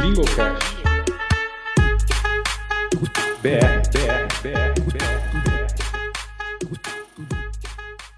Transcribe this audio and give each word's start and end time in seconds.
Bingocast. 0.00 0.76
BR, 3.42 3.80
BR, 3.92 4.26
BR, 4.42 4.74
BR. 4.90 5.06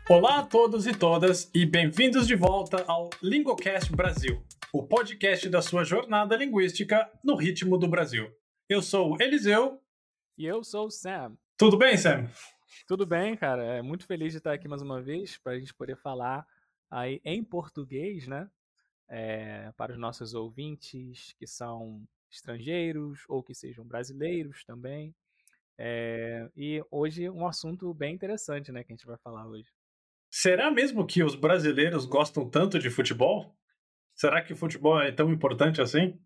Olá 0.09 0.38
a 0.38 0.43
todos 0.43 0.87
e 0.87 0.93
todas 0.95 1.51
e 1.54 1.67
bem-vindos 1.67 2.27
de 2.27 2.35
volta 2.35 2.83
ao 2.87 3.10
Lingocast 3.22 3.95
Brasil, 3.95 4.42
o 4.72 4.83
podcast 4.87 5.51
da 5.51 5.60
sua 5.60 5.85
jornada 5.85 6.35
linguística 6.35 7.10
no 7.22 7.37
ritmo 7.37 7.76
do 7.76 7.87
Brasil. 7.88 8.31
Eu 8.67 8.81
sou 8.81 9.13
o 9.13 9.22
Eliseu. 9.22 9.79
E 10.38 10.47
eu 10.47 10.65
sou 10.65 10.87
o 10.87 10.90
Sam. 10.90 11.37
Tudo 11.58 11.76
bem, 11.76 11.99
Sam? 11.99 12.26
Tudo 12.87 13.04
bem, 13.04 13.37
cara. 13.37 13.65
É 13.65 13.83
muito 13.83 14.06
feliz 14.06 14.33
de 14.33 14.38
estar 14.38 14.54
aqui 14.54 14.67
mais 14.67 14.81
uma 14.81 15.03
vez 15.03 15.37
para 15.37 15.53
a 15.53 15.58
gente 15.58 15.74
poder 15.74 15.97
falar 15.97 16.47
aí 16.91 17.20
em 17.25 17.42
português, 17.42 18.27
né? 18.27 18.51
É, 19.09 19.73
para 19.77 19.92
os 19.92 19.98
nossos 19.98 20.34
ouvintes 20.34 21.34
que 21.38 21.46
são 21.46 22.06
estrangeiros 22.30 23.20
ou 23.29 23.42
que 23.42 23.55
sejam 23.55 23.84
brasileiros 23.84 24.65
também. 24.65 25.15
É, 25.79 26.51
e 26.56 26.84
hoje 26.91 27.30
um 27.30 27.46
assunto 27.46 27.95
bem 27.95 28.15
interessante, 28.15 28.73
né, 28.73 28.82
que 28.82 28.93
a 28.93 28.96
gente 28.96 29.06
vai 29.06 29.16
falar 29.16 29.46
hoje. 29.46 29.70
Será 30.30 30.70
mesmo 30.70 31.06
que 31.06 31.23
os 31.23 31.34
brasileiros 31.34 32.05
gostam 32.05 32.48
tanto 32.48 32.79
de 32.79 32.91
futebol? 32.91 33.57
Será 34.15 34.43
que 34.43 34.52
o 34.52 34.57
futebol 34.57 35.01
é 35.01 35.12
tão 35.12 35.32
importante 35.32 35.80
assim? 35.80 36.20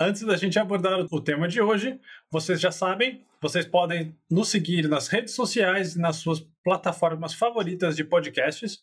Antes 0.00 0.22
da 0.22 0.36
gente 0.36 0.58
abordar 0.58 1.00
o 1.00 1.20
tema 1.20 1.46
de 1.46 1.60
hoje, 1.60 2.00
vocês 2.30 2.60
já 2.60 2.72
sabem, 2.72 3.26
vocês 3.40 3.66
podem 3.66 4.16
nos 4.30 4.48
seguir 4.48 4.88
nas 4.88 5.08
redes 5.08 5.34
sociais 5.34 5.94
e 5.94 5.98
nas 5.98 6.16
suas 6.16 6.40
plataformas 6.64 7.34
favoritas 7.34 7.94
de 7.94 8.04
podcasts. 8.04 8.82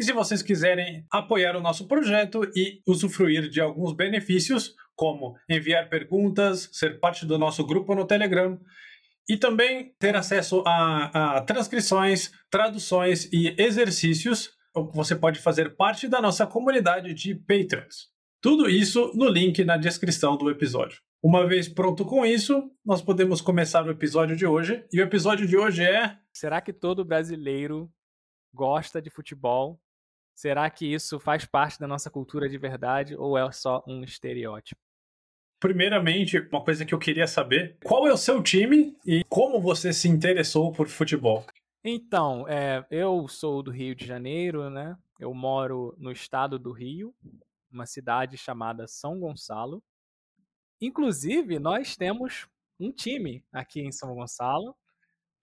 E 0.00 0.02
se 0.02 0.14
vocês 0.14 0.40
quiserem 0.40 1.04
apoiar 1.12 1.54
o 1.54 1.60
nosso 1.60 1.86
projeto 1.86 2.40
e 2.56 2.80
usufruir 2.88 3.50
de 3.50 3.60
alguns 3.60 3.92
benefícios, 3.92 4.74
como 4.96 5.36
enviar 5.46 5.90
perguntas, 5.90 6.70
ser 6.72 6.98
parte 6.98 7.26
do 7.26 7.36
nosso 7.36 7.66
grupo 7.66 7.94
no 7.94 8.06
Telegram 8.06 8.58
e 9.28 9.36
também 9.36 9.94
ter 9.98 10.16
acesso 10.16 10.64
a, 10.66 11.36
a 11.36 11.42
transcrições, 11.42 12.32
traduções 12.50 13.30
e 13.30 13.54
exercícios, 13.58 14.52
você 14.94 15.14
pode 15.14 15.38
fazer 15.38 15.76
parte 15.76 16.08
da 16.08 16.22
nossa 16.22 16.46
comunidade 16.46 17.12
de 17.12 17.34
Patrons. 17.34 18.08
Tudo 18.40 18.70
isso 18.70 19.12
no 19.14 19.28
link 19.28 19.62
na 19.66 19.76
descrição 19.76 20.34
do 20.34 20.48
episódio. 20.48 21.02
Uma 21.22 21.46
vez 21.46 21.68
pronto 21.68 22.06
com 22.06 22.24
isso, 22.24 22.70
nós 22.82 23.02
podemos 23.02 23.42
começar 23.42 23.84
o 23.84 23.90
episódio 23.90 24.34
de 24.34 24.46
hoje. 24.46 24.82
E 24.90 24.98
o 24.98 25.04
episódio 25.04 25.46
de 25.46 25.58
hoje 25.58 25.84
é. 25.84 26.16
Será 26.32 26.58
que 26.62 26.72
todo 26.72 27.04
brasileiro 27.04 27.92
gosta 28.54 29.02
de 29.02 29.10
futebol? 29.10 29.78
Será 30.40 30.70
que 30.70 30.86
isso 30.86 31.20
faz 31.20 31.44
parte 31.44 31.78
da 31.78 31.86
nossa 31.86 32.10
cultura 32.10 32.48
de 32.48 32.56
verdade 32.56 33.14
ou 33.14 33.36
é 33.36 33.52
só 33.52 33.84
um 33.86 34.02
estereótipo? 34.02 34.80
Primeiramente, 35.60 36.38
uma 36.50 36.64
coisa 36.64 36.82
que 36.86 36.94
eu 36.94 36.98
queria 36.98 37.26
saber: 37.26 37.76
qual 37.84 38.08
é 38.08 38.12
o 38.14 38.16
seu 38.16 38.42
time 38.42 38.96
e 39.04 39.22
como 39.24 39.60
você 39.60 39.92
se 39.92 40.08
interessou 40.08 40.72
por 40.72 40.88
futebol? 40.88 41.44
Então, 41.84 42.48
é, 42.48 42.86
eu 42.90 43.28
sou 43.28 43.62
do 43.62 43.70
Rio 43.70 43.94
de 43.94 44.06
Janeiro, 44.06 44.70
né? 44.70 44.96
Eu 45.18 45.34
moro 45.34 45.94
no 45.98 46.10
estado 46.10 46.58
do 46.58 46.72
Rio, 46.72 47.14
uma 47.70 47.84
cidade 47.84 48.38
chamada 48.38 48.88
São 48.88 49.20
Gonçalo. 49.20 49.82
Inclusive, 50.80 51.58
nós 51.58 51.98
temos 51.98 52.48
um 52.78 52.90
time 52.90 53.44
aqui 53.52 53.82
em 53.82 53.92
São 53.92 54.14
Gonçalo 54.14 54.74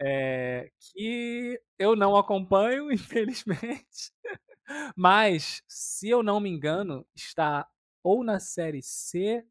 é, 0.02 0.72
que 0.80 1.62
eu 1.78 1.96
não 1.96 2.16
acompanho, 2.16 2.90
infelizmente. 2.92 4.12
Mas, 4.96 5.62
se 5.68 6.10
eu 6.10 6.22
não 6.24 6.40
me 6.40 6.50
engano, 6.50 7.06
está 7.16 7.68
ou 8.04 8.24
na 8.24 8.40
Série 8.40 8.82
C 8.82 9.46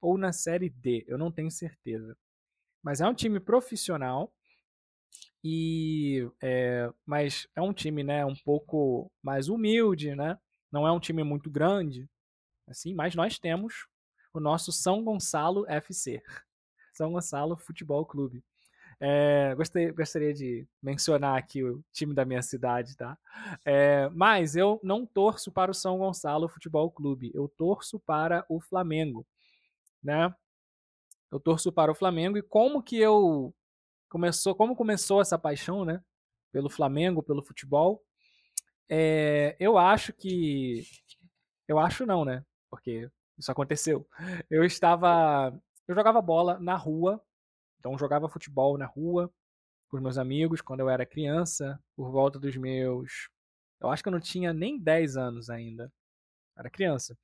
ou 0.00 0.18
na 0.18 0.32
Série 0.32 0.70
D. 0.70 1.04
Eu 1.06 1.18
não 1.18 1.30
tenho 1.32 1.50
certeza. 1.50 2.16
Mas 2.82 3.00
é 3.00 3.06
um 3.06 3.14
time 3.14 3.40
profissional. 3.40 4.32
E 5.42 6.28
é, 6.42 6.92
mas 7.06 7.48
é 7.56 7.62
um 7.62 7.72
time 7.72 8.04
né 8.04 8.26
um 8.26 8.36
pouco 8.36 9.10
mais 9.22 9.48
humilde 9.48 10.14
né 10.14 10.38
não 10.70 10.86
é 10.86 10.92
um 10.92 11.00
time 11.00 11.24
muito 11.24 11.50
grande, 11.50 12.08
assim, 12.68 12.94
mas 12.94 13.14
nós 13.14 13.38
temos 13.38 13.86
o 14.32 14.40
nosso 14.40 14.70
São 14.70 15.02
Gonçalo 15.02 15.66
FC, 15.68 16.22
São 16.94 17.12
Gonçalo 17.12 17.56
Futebol 17.56 18.06
Clube. 18.06 18.44
É, 19.00 19.54
gostaria, 19.54 19.92
gostaria 19.92 20.34
de 20.34 20.66
mencionar 20.82 21.38
aqui 21.38 21.64
o 21.64 21.82
time 21.92 22.14
da 22.14 22.24
minha 22.24 22.42
cidade, 22.42 22.96
tá? 22.96 23.16
É, 23.64 24.10
mas 24.10 24.56
eu 24.56 24.78
não 24.82 25.06
torço 25.06 25.50
para 25.50 25.70
o 25.70 25.74
São 25.74 25.98
Gonçalo 25.98 26.48
Futebol 26.48 26.90
Clube, 26.90 27.30
eu 27.34 27.48
torço 27.48 27.98
para 28.00 28.44
o 28.48 28.60
Flamengo, 28.60 29.26
né? 30.02 30.34
Eu 31.32 31.40
torço 31.40 31.72
para 31.72 31.90
o 31.92 31.94
Flamengo 31.94 32.36
e 32.36 32.42
como 32.42 32.82
que 32.82 32.98
eu 32.98 33.54
começou, 34.08 34.54
como 34.54 34.76
começou 34.76 35.20
essa 35.20 35.38
paixão, 35.38 35.84
né? 35.84 36.02
Pelo 36.52 36.68
Flamengo, 36.68 37.22
pelo 37.22 37.42
futebol, 37.42 38.02
é, 38.90 39.56
eu 39.60 39.78
acho 39.78 40.12
que. 40.12 40.82
Eu 41.68 41.78
acho 41.78 42.04
não, 42.04 42.24
né? 42.24 42.44
Porque 42.68 43.08
isso 43.38 43.50
aconteceu. 43.52 44.06
Eu 44.50 44.64
estava. 44.64 45.56
Eu 45.86 45.94
jogava 45.94 46.20
bola 46.20 46.58
na 46.58 46.76
rua. 46.76 47.22
Então, 47.80 47.98
jogava 47.98 48.28
futebol 48.28 48.78
na 48.78 48.86
rua 48.86 49.32
com 49.88 49.96
os 49.96 50.02
meus 50.02 50.18
amigos 50.18 50.60
quando 50.60 50.80
eu 50.80 50.88
era 50.88 51.04
criança, 51.04 51.82
por 51.96 52.12
volta 52.12 52.38
dos 52.38 52.56
meus. 52.56 53.28
Eu 53.80 53.90
acho 53.90 54.02
que 54.02 54.08
eu 54.08 54.12
não 54.12 54.20
tinha 54.20 54.52
nem 54.52 54.78
10 54.78 55.16
anos 55.16 55.50
ainda. 55.50 55.92
Era 56.56 56.70
criança. 56.70 57.18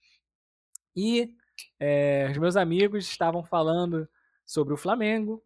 E 0.96 1.32
é, 1.78 2.28
os 2.30 2.38
meus 2.38 2.56
amigos 2.56 3.06
estavam 3.06 3.44
falando 3.44 4.08
sobre 4.44 4.74
o 4.74 4.76
Flamengo 4.76 5.44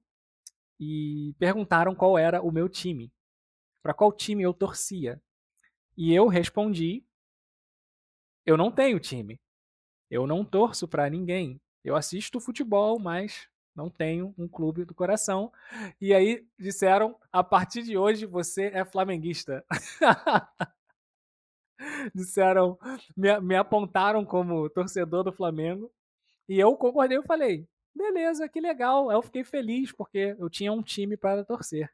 e 0.79 1.35
perguntaram 1.39 1.95
qual 1.95 2.17
era 2.17 2.41
o 2.41 2.51
meu 2.51 2.69
time. 2.69 3.13
Para 3.83 3.93
qual 3.93 4.13
time 4.13 4.43
eu 4.43 4.55
torcia. 4.55 5.21
E 5.97 6.15
eu 6.15 6.29
respondi: 6.29 7.05
eu 8.47 8.57
não 8.57 8.71
tenho 8.71 8.99
time. 8.99 9.41
Eu 10.11 10.27
não 10.27 10.45
torço 10.45 10.89
para 10.89 11.09
ninguém. 11.09 11.61
Eu 11.85 11.95
assisto 11.95 12.41
futebol, 12.41 12.99
mas 12.99 13.49
não 13.75 13.91
tenho 13.91 14.35
um 14.37 14.49
clube 14.49 14.85
do 14.85 14.95
coração. 14.95 15.53
E 16.01 16.15
aí 16.15 16.47
disseram: 16.59 17.17
a 17.33 17.43
partir 17.43 17.83
de 17.83 17.97
hoje 17.97 18.27
você 18.27 18.67
é 18.75 18.85
flamenguista. 18.85 19.65
disseram, 22.15 22.79
me, 23.17 23.41
me 23.41 23.57
apontaram 23.57 24.25
como 24.25 24.69
torcedor 24.71 25.25
do 25.25 25.33
Flamengo. 25.33 25.91
E 26.49 26.59
eu 26.59 26.77
concordei, 26.77 27.17
eu 27.19 27.23
falei: 27.23 27.67
beleza, 27.95 28.49
que 28.49 28.61
legal. 28.61 29.11
Eu 29.11 29.23
fiquei 29.23 29.45
feliz 29.45 29.93
porque 29.93 30.37
eu 30.39 30.49
tinha 30.51 30.73
um 30.73 30.83
time 30.83 31.17
para 31.17 31.45
torcer. 31.45 31.91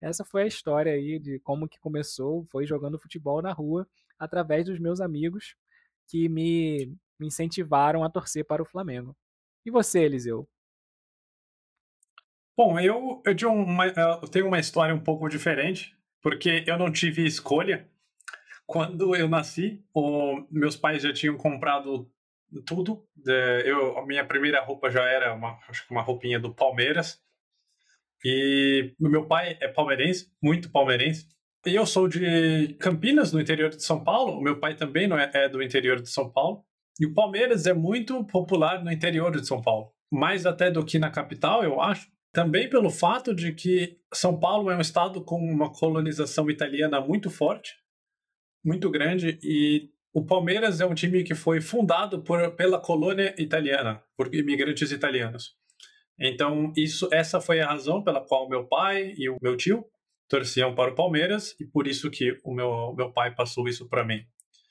Essa 0.00 0.24
foi 0.24 0.42
a 0.42 0.46
história 0.46 0.92
aí 0.92 1.18
de 1.18 1.40
como 1.40 1.68
que 1.68 1.78
começou, 1.80 2.44
foi 2.46 2.66
jogando 2.66 2.98
futebol 2.98 3.42
na 3.42 3.52
rua, 3.52 3.86
através 4.18 4.64
dos 4.64 4.78
meus 4.78 5.00
amigos 5.00 5.56
que 6.06 6.28
me, 6.28 6.96
me 7.18 7.26
incentivaram 7.26 8.04
a 8.04 8.10
torcer 8.10 8.44
para 8.44 8.62
o 8.62 8.66
Flamengo. 8.66 9.16
E 9.66 9.70
você, 9.70 10.00
Eliseu? 10.00 10.48
Bom, 12.58 12.76
eu, 12.80 13.22
eu, 13.24 13.52
uma, 13.52 13.86
eu 13.86 14.26
tenho 14.26 14.48
uma 14.48 14.58
história 14.58 14.92
um 14.92 14.98
pouco 14.98 15.28
diferente, 15.28 15.96
porque 16.20 16.64
eu 16.66 16.76
não 16.76 16.90
tive 16.90 17.24
escolha. 17.24 17.88
Quando 18.66 19.14
eu 19.14 19.28
nasci, 19.28 19.80
o, 19.94 20.44
meus 20.50 20.74
pais 20.74 21.04
já 21.04 21.12
tinham 21.12 21.36
comprado 21.36 22.10
tudo. 22.66 23.06
Eu, 23.64 23.96
a 23.96 24.04
minha 24.04 24.24
primeira 24.24 24.60
roupa 24.60 24.90
já 24.90 25.04
era 25.04 25.34
uma, 25.34 25.56
acho 25.68 25.86
que 25.86 25.92
uma 25.92 26.02
roupinha 26.02 26.40
do 26.40 26.52
Palmeiras. 26.52 27.22
E 28.24 28.92
meu 28.98 29.28
pai 29.28 29.56
é 29.60 29.68
palmeirense, 29.68 30.28
muito 30.42 30.68
palmeirense. 30.68 31.28
E 31.64 31.76
eu 31.76 31.86
sou 31.86 32.08
de 32.08 32.74
Campinas, 32.80 33.32
no 33.32 33.40
interior 33.40 33.70
de 33.70 33.84
São 33.84 34.02
Paulo. 34.02 34.36
O 34.36 34.42
meu 34.42 34.58
pai 34.58 34.74
também 34.74 35.06
não 35.06 35.16
é, 35.16 35.30
é 35.32 35.48
do 35.48 35.62
interior 35.62 36.02
de 36.02 36.10
São 36.10 36.28
Paulo. 36.28 36.64
E 36.98 37.06
o 37.06 37.14
Palmeiras 37.14 37.68
é 37.68 37.72
muito 37.72 38.24
popular 38.24 38.82
no 38.82 38.90
interior 38.90 39.30
de 39.30 39.46
São 39.46 39.62
Paulo, 39.62 39.92
mais 40.10 40.44
até 40.44 40.72
do 40.72 40.84
que 40.84 40.98
na 40.98 41.08
capital, 41.08 41.62
eu 41.62 41.80
acho. 41.80 42.10
Também 42.32 42.68
pelo 42.68 42.90
fato 42.90 43.34
de 43.34 43.52
que 43.52 43.98
São 44.12 44.38
Paulo 44.38 44.70
é 44.70 44.76
um 44.76 44.80
estado 44.80 45.24
com 45.24 45.36
uma 45.36 45.72
colonização 45.72 46.50
italiana 46.50 47.00
muito 47.00 47.30
forte, 47.30 47.74
muito 48.64 48.90
grande, 48.90 49.38
e 49.42 49.90
o 50.12 50.24
Palmeiras 50.24 50.80
é 50.80 50.86
um 50.86 50.94
time 50.94 51.22
que 51.22 51.34
foi 51.34 51.60
fundado 51.60 52.22
por, 52.22 52.50
pela 52.52 52.80
colônia 52.80 53.34
italiana, 53.38 54.02
por 54.16 54.34
imigrantes 54.34 54.90
italianos. 54.90 55.56
Então, 56.18 56.72
isso, 56.76 57.08
essa 57.12 57.40
foi 57.40 57.60
a 57.60 57.68
razão 57.68 58.02
pela 58.02 58.20
qual 58.20 58.48
meu 58.48 58.66
pai 58.66 59.14
e 59.16 59.30
o 59.30 59.36
meu 59.40 59.56
tio 59.56 59.84
torciam 60.28 60.74
para 60.74 60.90
o 60.90 60.94
Palmeiras 60.94 61.54
e 61.60 61.64
por 61.64 61.86
isso 61.86 62.10
que 62.10 62.36
o 62.44 62.52
meu, 62.52 62.94
meu 62.94 63.12
pai 63.12 63.34
passou 63.34 63.68
isso 63.68 63.88
para 63.88 64.04
mim. 64.04 64.24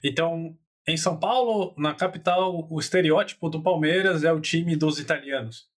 Então, 0.04 0.56
em 0.88 0.98
São 0.98 1.18
Paulo, 1.20 1.74
na 1.78 1.94
capital, 1.94 2.68
o 2.70 2.80
estereótipo 2.80 3.50
do 3.50 3.64
Palmeiras 3.64 4.24
é 4.24 4.32
o 4.32 4.40
time 4.40 4.76
dos 4.76 5.00
italianos. 5.00 5.68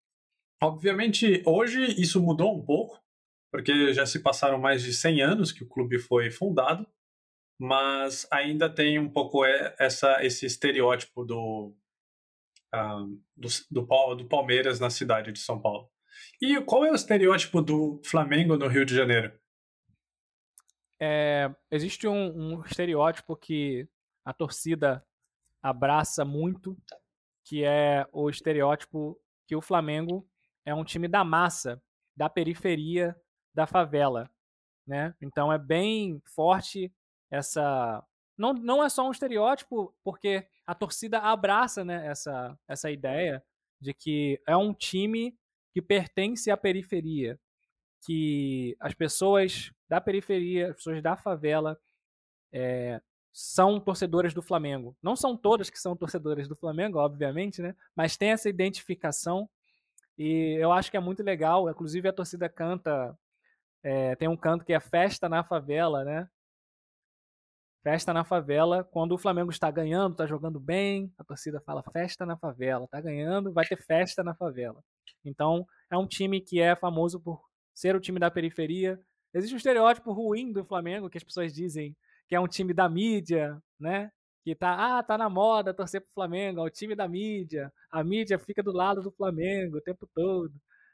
Obviamente, 0.63 1.43
hoje 1.47 2.01
isso 2.01 2.23
mudou 2.23 2.55
um 2.55 2.63
pouco, 2.63 3.01
porque 3.51 3.95
já 3.95 4.05
se 4.05 4.21
passaram 4.21 4.59
mais 4.59 4.83
de 4.83 4.93
100 4.93 5.23
anos 5.23 5.53
que 5.53 5.65
o 5.65 5.69
clube 5.69 5.99
foi 5.99 6.31
fundado, 6.31 6.87
mas 7.59 8.27
ainda 8.31 8.69
tem 8.69 8.99
um 8.99 9.09
pouco 9.09 9.45
essa, 9.45 10.23
esse 10.25 10.47
estereótipo 10.47 11.25
do, 11.25 11.75
uh, 12.75 13.07
do, 13.37 13.49
do, 13.71 14.15
do 14.15 14.29
Palmeiras 14.29 14.79
na 14.79 14.91
cidade 14.91 15.33
de 15.33 15.39
São 15.39 15.61
Paulo. 15.61 15.91
E 16.41 16.61
qual 16.63 16.85
é 16.85 16.91
o 16.91 16.95
estereótipo 16.95 17.63
do 17.63 18.01
Flamengo 18.05 18.57
no 18.57 18.69
Rio 18.69 18.85
de 18.85 18.95
Janeiro? 18.95 19.33
É, 21.01 21.51
existe 21.71 22.07
um, 22.07 22.57
um 22.57 22.65
estereótipo 22.65 23.35
que 23.35 23.89
a 24.25 24.35
torcida 24.35 25.03
abraça 25.63 26.25
muito, 26.25 26.77
que 27.45 27.65
é 27.65 28.07
o 28.13 28.29
estereótipo 28.29 29.19
que 29.47 29.57
o 29.57 29.63
Flamengo 29.63 30.30
é 30.71 30.75
um 30.75 30.85
time 30.85 31.09
da 31.09 31.25
massa, 31.25 31.83
da 32.17 32.29
periferia, 32.29 33.17
da 33.53 33.67
favela, 33.67 34.31
né? 34.87 35.15
Então 35.21 35.53
é 35.53 35.59
bem 35.59 36.23
forte 36.25 36.93
essa 37.31 38.05
não, 38.39 38.55
não 38.55 38.83
é 38.83 38.89
só 38.89 39.07
um 39.07 39.11
estereótipo, 39.11 39.95
porque 40.03 40.47
a 40.67 40.75
torcida 40.75 41.19
abraça, 41.19 41.85
né, 41.85 42.07
essa 42.07 42.59
essa 42.67 42.91
ideia 42.91 43.45
de 43.81 43.93
que 43.93 44.41
é 44.47 44.57
um 44.57 44.73
time 44.73 45.37
que 45.73 45.83
pertence 45.83 46.51
à 46.51 46.57
periferia, 46.57 47.39
que 48.05 48.77
as 48.81 48.95
pessoas 48.95 49.73
da 49.89 50.01
periferia, 50.01 50.71
as 50.71 50.77
pessoas 50.77 51.03
da 51.03 51.17
favela 51.17 51.79
é, 52.53 53.01
são 53.33 53.81
torcedoras 53.81 54.35
do 54.35 54.43
Flamengo. 54.43 54.97
Não 55.03 55.17
são 55.17 55.37
todas 55.37 55.71
que 55.71 55.79
são 55.79 55.97
torcedoras 55.97 56.49
do 56.49 56.57
Flamengo, 56.57 56.99
obviamente, 56.99 57.61
né? 57.63 57.75
Mas 57.95 58.17
tem 58.17 58.31
essa 58.31 58.49
identificação 58.49 59.49
e 60.21 60.59
eu 60.61 60.71
acho 60.71 60.91
que 60.91 60.99
é 60.99 61.01
muito 61.01 61.23
legal. 61.23 61.71
Inclusive 61.71 62.07
a 62.07 62.13
torcida 62.13 62.47
canta, 62.47 63.17
é, 63.83 64.15
tem 64.17 64.29
um 64.29 64.37
canto 64.37 64.65
que 64.67 64.73
é 64.75 64.79
Festa 64.79 65.31
na 65.31 65.43
Favela, 65.43 66.05
né? 66.05 66.29
Festa 67.83 68.13
na 68.13 68.25
favela, 68.25 68.85
quando 68.85 69.13
o 69.13 69.19
Flamengo 69.19 69.51
está 69.51 69.71
ganhando, 69.71 70.13
está 70.13 70.27
jogando 70.27 70.61
bem, 70.61 71.11
a 71.17 71.25
torcida 71.25 71.63
fala 71.63 71.83
festa 71.91 72.27
na 72.27 72.37
favela, 72.37 72.85
está 72.85 73.01
ganhando, 73.01 73.55
vai 73.55 73.65
ter 73.65 73.79
festa 73.79 74.23
na 74.23 74.35
favela. 74.35 74.85
Então, 75.25 75.67
é 75.91 75.97
um 75.97 76.07
time 76.07 76.43
que 76.43 76.61
é 76.61 76.77
famoso 76.77 77.19
por 77.19 77.43
ser 77.75 77.97
o 77.97 78.01
time 78.01 78.21
da 78.21 78.31
periferia. 78.31 79.01
Existe 79.33 79.55
um 79.55 79.57
estereótipo 79.57 80.13
ruim 80.13 80.53
do 80.53 80.63
Flamengo, 80.63 81.09
que 81.09 81.17
as 81.17 81.25
pessoas 81.25 81.55
dizem 81.55 81.97
que 82.29 82.35
é 82.35 82.41
um 82.41 82.47
time 82.47 82.75
da 82.75 82.87
mídia, 82.87 83.59
né? 83.79 84.13
Que 84.43 84.55
tá, 84.55 84.99
ah, 84.99 85.03
tá 85.03 85.19
na 85.19 85.29
moda 85.29 85.75
torcer 85.75 86.01
pro 86.01 86.13
Flamengo, 86.13 86.61
é 86.61 86.63
o 86.65 86.71
time 86.71 86.95
da 86.95 87.07
mídia. 87.07 87.73
A 87.91 88.03
mídia 88.03 88.39
fica 88.39 88.63
do 88.63 88.73
lado 88.73 89.03
do 89.03 89.11
Flamengo 89.11 89.77
o 89.79 89.81
tempo 89.83 90.09
todo, 90.15 90.53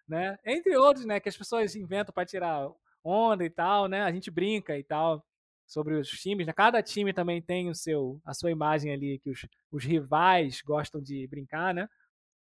né? 0.08 0.38
Entre 0.44 0.76
outros, 0.76 1.04
né, 1.06 1.20
que 1.20 1.28
as 1.28 1.36
pessoas 1.36 1.76
inventam 1.76 2.12
para 2.12 2.26
tirar 2.26 2.68
onda 3.04 3.44
e 3.44 3.50
tal, 3.50 3.88
né? 3.88 4.02
A 4.02 4.12
gente 4.12 4.30
brinca 4.30 4.76
e 4.76 4.82
tal 4.82 5.24
sobre 5.66 5.94
os 5.94 6.08
times, 6.08 6.46
né? 6.46 6.52
Cada 6.52 6.82
time 6.82 7.12
também 7.12 7.42
tem 7.42 7.68
o 7.68 7.74
seu 7.74 8.20
a 8.24 8.34
sua 8.34 8.50
imagem 8.50 8.92
ali 8.92 9.18
que 9.18 9.30
os, 9.30 9.46
os 9.70 9.84
rivais 9.84 10.62
gostam 10.62 11.00
de 11.00 11.26
brincar, 11.28 11.74
né? 11.74 11.88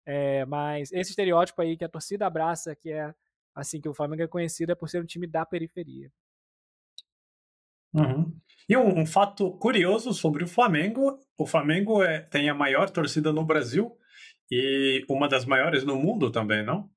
É, 0.05 0.45
mas 0.47 0.93
esse 0.93 1.11
estereótipo 1.11 1.61
aí 1.63 1.77
que 1.77 1.85
a 1.85 1.89
torcida 1.89 2.27
abraça, 2.27 2.77
que 2.77 2.93
é 2.93 3.13
assim 3.55 3.81
que 3.81 3.89
o 3.89 3.95
Flamengo 3.95 4.23
é 4.23 4.29
conhecido 4.29 4.71
é 4.73 4.75
por 4.75 4.89
ser 4.89 5.03
um 5.03 5.07
time 5.07 5.27
da 5.27 5.45
periferia. 5.45 6.13
Uhum. 7.93 8.39
E 8.69 8.77
um, 8.77 9.07
fato 9.07 9.53
curioso 9.59 10.13
sobre 10.13 10.45
o 10.45 10.49
Flamengo: 10.49 11.21
o 11.39 11.47
Flamengo 11.47 12.03
é, 12.03 12.21
tem 12.21 12.49
a 12.49 12.55
maior 12.55 12.91
torcida 12.91 13.33
no 13.33 13.45
Brasil 13.45 13.97
e 14.51 15.05
uma 15.09 15.29
das 15.29 15.45
maiores 15.45 15.85
no 15.85 15.97
mundo 15.97 16.31
também, 16.31 16.65
não? 16.65 16.91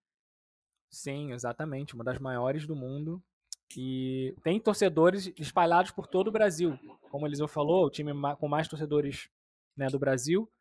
Sim, 0.90 1.32
exatamente, 1.32 1.94
uma 1.94 2.04
das 2.04 2.18
maiores 2.20 2.66
do 2.66 2.76
mundo. 2.76 3.22
E 3.78 4.36
tem 4.44 4.60
torcedores 4.60 5.32
espalhados 5.38 5.92
por 5.92 6.08
todo 6.08 6.30
o 6.30 6.32
Brasil. 6.32 6.78
Como 7.12 7.26
o 7.26 7.28
Eliseu 7.28 7.48
falou, 7.48 7.86
o 7.86 7.90
time 7.90 8.12
com 8.40 8.48
mais 8.48 8.68
torcedores 8.68 9.30
né, 9.78 9.88
do 9.88 10.00
Brasil. 10.00 10.52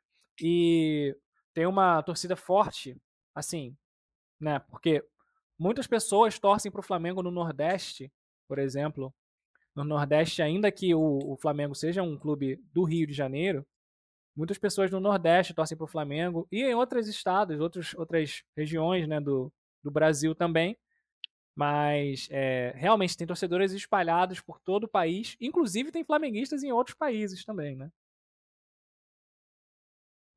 E 0.41 1.17
tem 1.55 1.67
uma 1.67 2.03
torcida 2.03 2.37
forte, 2.37 2.97
assim, 3.35 3.75
né? 4.39 4.59
Porque 4.71 5.03
muitas 5.59 5.87
pessoas 5.87 6.39
torcem 6.39 6.71
para 6.71 6.81
o 6.81 6.85
Flamengo 6.85 7.23
no 7.23 7.31
Nordeste, 7.31 8.13
por 8.47 8.59
exemplo, 8.59 9.13
no 9.79 9.85
Nordeste, 9.85 10.43
ainda 10.43 10.71
que 10.73 10.95
o, 10.95 11.19
o, 11.33 11.37
Flamengo 11.37 11.75
seja 11.75 12.03
um 12.03 12.19
clube 12.19 12.57
do 12.73 12.85
Rio 12.85 13.07
de 13.07 13.13
Janeiro, 13.13 13.67
muitas 14.37 14.59
pessoas 14.59 14.91
no 14.91 15.01
Nordeste 15.01 15.55
torcem 15.55 15.77
para 15.77 15.85
o 15.85 15.89
Flamengo 15.89 16.49
e 16.51 16.63
em 16.65 16.75
outros 16.75 17.07
estados, 17.07 17.61
outros, 17.61 17.95
outras 17.95 18.43
regiões 18.57 19.07
né, 19.07 19.21
do, 19.21 19.53
do 19.83 19.91
Brasil 19.91 20.35
também. 20.35 20.77
Mas 21.55 22.29
é, 22.31 22.73
realmente 22.77 23.17
tem 23.17 23.27
torcedores 23.27 23.73
espalhados 23.73 24.41
por 24.41 24.61
todo 24.61 24.85
o 24.85 24.89
país, 24.89 25.37
inclusive 25.41 25.91
tem 25.91 26.05
flamenguistas 26.05 26.63
em 26.63 26.71
outros 26.71 26.97
países 26.97 27.45
também, 27.45 27.77
né? 27.77 27.91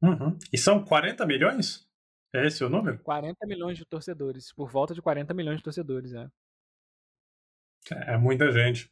Uhum. 0.02 0.38
E 0.52 0.58
são 0.58 0.84
40 0.84 1.26
milhões? 1.28 1.88
É 2.34 2.48
esse 2.48 2.64
o 2.64 2.70
número? 2.70 2.98
40 3.04 3.46
milhões 3.46 3.78
de 3.78 3.86
torcedores, 3.86 4.52
por 4.52 4.72
volta 4.72 4.96
de 4.96 5.02
40 5.02 5.32
milhões 5.34 5.58
de 5.58 5.64
torcedores, 5.64 6.14
é. 6.14 6.28
É 7.92 8.18
muita 8.18 8.52
gente. 8.52 8.92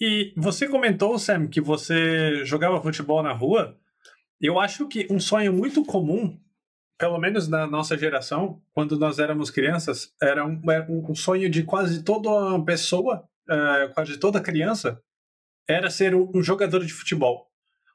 E 0.00 0.32
você 0.36 0.68
comentou, 0.68 1.18
Sam, 1.18 1.48
que 1.48 1.60
você 1.60 2.44
jogava 2.44 2.80
futebol 2.80 3.22
na 3.22 3.32
rua. 3.32 3.76
Eu 4.40 4.60
acho 4.60 4.86
que 4.86 5.08
um 5.10 5.18
sonho 5.18 5.52
muito 5.52 5.84
comum, 5.84 6.40
pelo 6.96 7.18
menos 7.18 7.48
na 7.48 7.66
nossa 7.66 7.98
geração, 7.98 8.62
quando 8.72 8.96
nós 8.96 9.18
éramos 9.18 9.50
crianças, 9.50 10.14
era 10.22 10.46
um, 10.46 10.60
um 10.88 11.14
sonho 11.14 11.50
de 11.50 11.64
quase 11.64 12.04
toda 12.04 12.30
pessoa, 12.64 13.28
uh, 13.48 13.92
quase 13.92 14.16
toda 14.18 14.40
criança, 14.40 15.02
era 15.68 15.90
ser 15.90 16.14
um 16.14 16.42
jogador 16.42 16.84
de 16.84 16.92
futebol. 16.92 17.50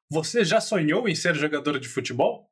Você 0.10 0.44
já 0.44 0.60
sonhou 0.60 1.08
em 1.08 1.16
ser 1.16 1.34
jogador 1.36 1.80
de 1.80 1.88
futebol? 1.88 2.52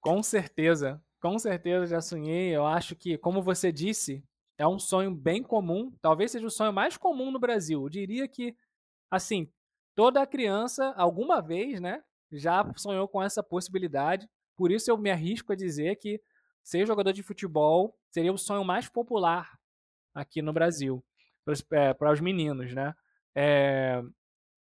Com 0.00 0.20
certeza, 0.22 1.00
com 1.20 1.38
certeza 1.38 1.86
já 1.86 2.00
sonhei. 2.00 2.54
Eu 2.54 2.66
acho 2.66 2.96
que, 2.96 3.16
como 3.16 3.40
você 3.40 3.70
disse, 3.70 4.24
é 4.58 4.66
um 4.66 4.78
sonho 4.78 5.14
bem 5.14 5.42
comum, 5.42 5.92
talvez 6.00 6.30
seja 6.30 6.46
o 6.46 6.50
sonho 6.50 6.72
mais 6.72 6.96
comum 6.96 7.30
no 7.30 7.38
Brasil. 7.38 7.82
Eu 7.82 7.88
diria 7.88 8.28
que, 8.28 8.56
assim, 9.10 9.50
toda 9.94 10.26
criança, 10.26 10.92
alguma 10.96 11.40
vez, 11.40 11.80
né, 11.80 12.02
já 12.30 12.64
sonhou 12.76 13.08
com 13.08 13.22
essa 13.22 13.42
possibilidade. 13.42 14.28
Por 14.56 14.70
isso 14.70 14.90
eu 14.90 14.98
me 14.98 15.10
arrisco 15.10 15.52
a 15.52 15.56
dizer 15.56 15.96
que 15.96 16.20
ser 16.62 16.86
jogador 16.86 17.12
de 17.12 17.22
futebol 17.22 17.98
seria 18.10 18.32
o 18.32 18.38
sonho 18.38 18.64
mais 18.64 18.88
popular 18.88 19.58
aqui 20.14 20.42
no 20.42 20.52
Brasil, 20.52 21.04
para 21.98 22.12
os 22.12 22.20
meninos, 22.20 22.72
né? 22.72 22.94
É, 23.34 24.02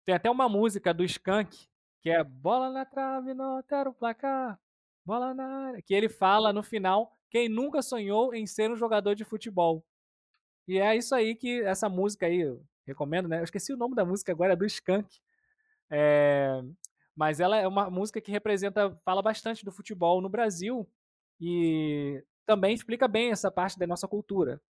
tem 0.05 0.15
até 0.15 0.31
uma 0.31 0.49
música 0.49 0.94
do 0.94 1.05
Skank, 1.05 1.69
que 2.00 2.11
é 2.11 2.23
Bola 2.23 2.71
na 2.71 2.85
trave, 2.85 3.35
não 3.35 3.62
quero 3.62 3.93
placar, 3.93 4.59
bola 5.04 5.35
na 5.35 5.66
área, 5.69 5.83
que 5.83 5.95
ele 5.95 6.09
fala 6.09 6.52
no 6.52 6.62
final 6.62 7.16
quem 7.35 7.49
nunca 7.49 7.83
sonhou 7.83 8.33
em 8.33 8.47
ser 8.47 8.71
um 8.71 8.76
jogador 8.76 9.17
de 9.17 9.25
futebol? 9.25 9.85
E 10.69 10.79
é 10.79 10.95
isso 10.95 11.12
aí 11.17 11.35
que 11.35 11.62
essa 11.62 11.88
música 11.88 12.26
aí, 12.26 12.45
recomendo, 12.87 13.26
né? 13.26 13.41
Eu 13.41 13.45
esqueci 13.45 13.73
o 13.73 13.76
nome 13.76 13.97
da 13.97 14.05
música 14.05 14.31
agora, 14.31 14.53
é 14.53 14.57
do 14.57 14.64
Skank. 14.64 15.19
É... 15.91 16.62
Mas 17.12 17.41
ela 17.41 17.57
é 17.57 17.67
uma 17.67 17.91
música 17.91 18.21
que 18.21 18.31
representa, 18.31 18.97
fala 19.05 19.21
bastante 19.21 19.64
do 19.64 19.73
futebol 19.73 20.21
no 20.21 20.29
Brasil 20.29 20.88
e 21.41 22.23
também 22.47 22.73
explica 22.73 23.09
bem 23.09 23.33
essa 23.33 23.50
parte 23.50 23.81
da 23.81 23.87
nossa 23.88 24.07
cultura. 24.07 24.62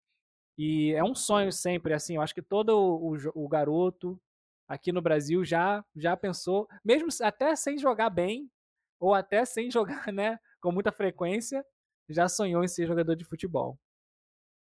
E 0.56 0.92
é 0.92 1.02
um 1.02 1.16
sonho 1.16 1.50
sempre, 1.50 1.92
assim, 1.92 2.14
eu 2.14 2.22
acho 2.22 2.32
que 2.32 2.42
todo 2.42 2.78
o, 2.78 3.16
o 3.34 3.48
garoto 3.48 4.20
aqui 4.68 4.92
no 4.92 5.02
Brasil 5.02 5.44
já 5.44 5.84
já 5.96 6.16
pensou, 6.16 6.68
mesmo 6.84 7.08
até 7.22 7.56
sem 7.56 7.76
jogar 7.76 8.08
bem, 8.08 8.48
ou 9.00 9.14
até 9.14 9.44
sem 9.44 9.68
jogar 9.68 10.12
né, 10.12 10.38
com 10.60 10.70
muita 10.70 10.92
frequência, 10.92 11.66
já 12.08 12.28
sonhou 12.28 12.62
em 12.64 12.68
ser 12.68 12.86
jogador 12.86 13.16
de 13.16 13.24
futebol. 13.24 13.78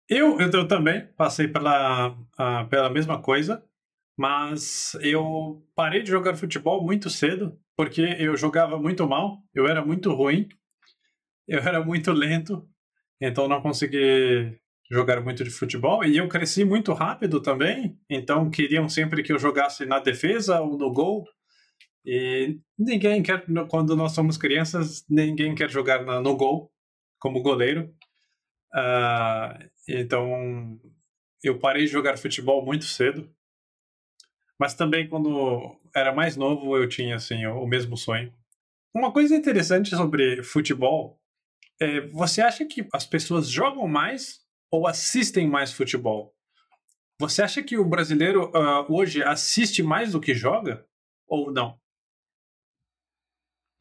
Eu, 0.10 0.40
eu, 0.40 0.50
eu 0.50 0.68
também 0.68 1.06
passei 1.18 1.48
pela, 1.48 2.10
uh, 2.10 2.68
pela 2.70 2.90
mesma 2.90 3.22
coisa, 3.22 3.64
mas 4.18 4.96
eu 5.02 5.62
parei 5.76 6.02
de 6.02 6.10
jogar 6.10 6.36
futebol 6.36 6.84
muito 6.84 7.10
cedo, 7.10 7.60
porque 7.76 8.02
eu 8.18 8.36
jogava 8.38 8.80
muito 8.80 9.08
mal, 9.08 9.44
eu 9.54 9.68
era 9.68 9.86
muito 9.86 10.14
ruim, 10.14 10.48
eu 11.48 11.60
era 11.60 11.84
muito 11.84 12.12
lento, 12.14 12.68
então 13.20 13.50
não 13.50 13.62
consegui 13.62 14.58
jogar 14.90 15.20
muito 15.22 15.44
de 15.44 15.50
futebol. 15.50 16.06
E 16.06 16.16
eu 16.16 16.30
cresci 16.30 16.64
muito 16.64 16.94
rápido 16.94 17.42
também, 17.42 18.00
então 18.10 18.50
queriam 18.50 18.88
sempre 18.88 19.22
que 19.22 19.34
eu 19.34 19.40
jogasse 19.40 19.86
na 19.86 20.00
defesa 20.00 20.62
ou 20.62 20.78
no 20.78 20.92
gol. 20.92 21.26
E 22.06 22.58
ninguém 22.80 23.22
quer, 23.22 23.46
quando 23.70 23.94
nós 23.94 24.14
somos 24.14 24.38
crianças, 24.38 25.06
ninguém 25.10 25.54
quer 25.54 25.70
jogar 25.70 26.02
no 26.22 26.38
gol 26.38 26.72
como 27.20 27.42
goleiro. 27.42 27.94
Uh, 28.74 29.70
então, 29.88 30.80
eu 31.44 31.60
parei 31.60 31.86
de 31.86 31.92
jogar 31.92 32.18
futebol 32.18 32.66
muito 32.66 32.86
cedo. 32.86 33.30
Mas 34.60 34.74
também, 34.74 35.08
quando 35.08 35.80
era 35.96 36.14
mais 36.14 36.36
novo, 36.36 36.76
eu 36.76 36.90
tinha 36.90 37.16
assim, 37.16 37.46
o, 37.46 37.66
mesmo 37.68 37.96
sonho. 37.96 38.34
Uma 38.94 39.12
coisa 39.12 39.36
interessante 39.36 39.96
sobre 39.96 40.44
futebol 40.44 41.20
é: 41.80 42.02
você 42.08 42.42
acha 42.42 42.66
que 42.66 42.88
as 42.92 43.06
pessoas 43.06 43.50
jogam 43.50 43.88
mais 43.88 44.40
ou 44.72 44.88
assistem 44.88 45.48
mais 45.48 45.72
futebol? 45.72 46.34
Você 47.20 47.42
acha 47.42 47.64
que 47.64 47.78
o 47.78 47.86
brasileiro 47.86 48.52
uh, 48.52 48.86
hoje 48.90 49.24
assiste 49.24 49.82
mais 49.82 50.12
do 50.12 50.22
que 50.22 50.34
joga? 50.34 50.86
Ou 51.28 51.52
não? 51.52 51.80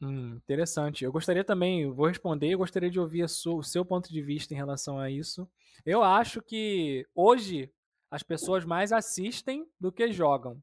Hum, 0.01 0.35
interessante. 0.35 1.03
Eu 1.03 1.11
gostaria 1.11 1.43
também, 1.43 1.89
vou 1.91 2.07
responder, 2.07 2.49
eu 2.51 2.59
gostaria 2.59 2.89
de 2.89 2.99
ouvir 2.99 3.23
o 3.23 3.63
seu 3.63 3.83
ponto 3.85 4.11
de 4.11 4.21
vista 4.21 4.53
em 4.53 4.57
relação 4.57 4.99
a 4.99 5.09
isso. 5.09 5.49
Eu 5.85 6.03
acho 6.03 6.41
que 6.41 7.05
hoje 7.15 7.71
as 8.11 8.21
pessoas 8.21 8.63
mais 8.63 8.91
assistem 8.91 9.65
do 9.79 9.91
que 9.91 10.11
jogam. 10.11 10.61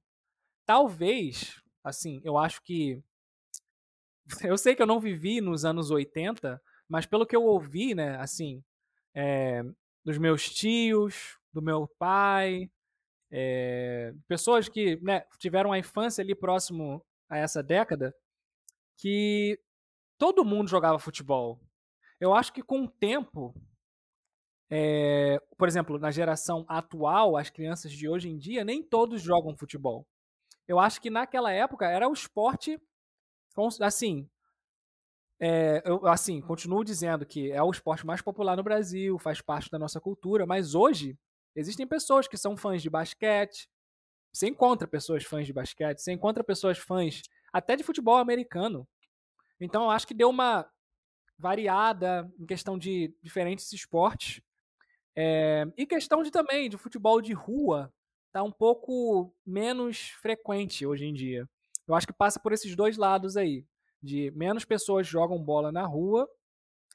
Talvez, 0.67 1.63
assim, 1.85 2.21
eu 2.25 2.39
acho 2.39 2.63
que. 2.63 3.03
Eu 4.53 4.57
sei 4.57 4.75
que 4.75 4.83
eu 4.83 4.87
não 4.87 4.99
vivi 5.01 5.41
nos 5.41 5.65
anos 5.65 5.91
80, 5.91 6.61
mas 6.89 7.07
pelo 7.07 7.27
que 7.27 7.37
eu 7.37 7.45
ouvi, 7.45 7.95
né, 7.95 8.17
assim, 8.17 8.63
é, 9.15 9.63
dos 10.05 10.19
meus 10.19 10.49
tios, 10.49 11.39
do 11.53 11.61
meu 11.63 11.87
pai, 11.99 12.71
é, 13.31 14.15
pessoas 14.29 14.69
que 14.69 14.99
né, 15.03 15.25
tiveram 15.39 15.73
a 15.73 15.79
infância 15.79 16.23
ali 16.23 16.35
próximo 16.35 17.05
a 17.29 17.39
essa 17.39 17.63
década, 17.63 18.15
que 18.97 19.59
todo 20.19 20.45
mundo 20.45 20.69
jogava 20.69 20.99
futebol. 20.99 21.61
Eu 22.21 22.35
acho 22.35 22.53
que 22.53 22.63
com 22.63 22.85
o 22.85 22.89
tempo 22.89 23.55
é, 24.71 25.39
por 25.57 25.69
exemplo, 25.69 25.99
na 25.99 26.11
geração 26.11 26.65
atual, 26.69 27.37
as 27.37 27.51
crianças 27.51 27.93
de 27.93 28.09
hoje 28.09 28.29
em 28.29 28.37
dia, 28.37 28.65
nem 28.65 28.83
todos 28.83 29.23
jogam 29.23 29.57
futebol. 29.57 30.07
Eu 30.67 30.79
acho 30.81 31.01
que 31.01 31.11
naquela 31.11 31.53
época 31.53 31.87
era 31.87 32.09
o 32.09 32.13
esporte, 32.13 32.81
assim, 33.81 34.29
é, 35.39 35.83
eu, 35.85 36.07
assim, 36.07 36.41
continuo 36.41 36.83
dizendo 36.83 37.27
que 37.27 37.53
é 37.53 37.63
o 37.63 37.71
esporte 37.71 38.07
mais 38.07 38.23
popular 38.23 38.57
no 38.57 38.63
Brasil, 38.63 39.19
faz 39.19 39.41
parte 39.41 39.71
da 39.71 39.79
nossa 39.79 40.01
cultura, 40.01 40.47
mas 40.47 40.75
hoje 40.75 41.19
existem 41.55 41.87
pessoas 41.87 42.27
que 42.27 42.37
são 42.37 42.57
fãs 42.57 42.83
de 42.83 42.91
basquete, 42.91 43.69
você 44.33 44.49
encontra 44.49 44.89
pessoas 44.89 45.23
fãs 45.23 45.47
de 45.47 45.53
basquete, 45.53 45.99
você 46.01 46.13
encontra 46.13 46.43
pessoas 46.43 46.79
fãs 46.79 47.23
até 47.55 47.77
de 47.77 47.85
futebol 47.85 48.17
americano. 48.17 48.85
Então 49.61 49.85
eu 49.85 49.91
acho 49.91 50.09
que 50.09 50.13
deu 50.13 50.29
uma 50.29 50.69
variada 51.39 52.29
em 52.37 52.45
questão 52.45 52.77
de 52.77 53.15
diferentes 53.23 53.73
esportes. 53.73 54.43
É, 55.17 55.65
e 55.77 55.87
questão 55.87 56.25
de 56.25 56.33
também 56.33 56.69
de 56.69 56.77
futebol 56.77 57.23
de 57.23 57.33
rua 57.33 57.95
tá 58.33 58.43
um 58.43 58.51
pouco 58.51 59.33
menos 59.47 60.09
frequente 60.21 60.85
hoje 60.85 61.07
em 61.07 61.15
dia. 61.15 61.49
Eu 61.87 61.95
acho 61.95 62.09
que 62.09 62.13
passa 62.13 62.41
por 62.41 62.53
esses 62.53 62.75
dois 62.75 62.97
lados 62.97 63.37
aí, 63.37 63.65
de 64.03 64.33
menos 64.33 64.65
pessoas 64.65 65.07
jogam 65.07 65.41
bola 65.41 65.71
na 65.71 65.87
rua 65.87 66.29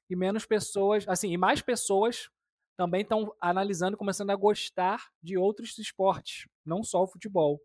e 0.10 0.16
menos 0.16 0.46
pessoas, 0.46 1.08
assim, 1.08 1.32
e 1.32 1.38
mais 1.38 1.62
pessoas 1.62 2.30
também 2.76 3.02
estão 3.02 3.34
analisando, 3.40 3.96
começando 3.96 4.32
a 4.32 4.36
gostar 4.36 5.10
de 5.24 5.38
outros 5.38 5.78
esportes, 5.78 6.50
não 6.66 6.84
só 6.84 7.04
o 7.04 7.08
futebol. 7.08 7.62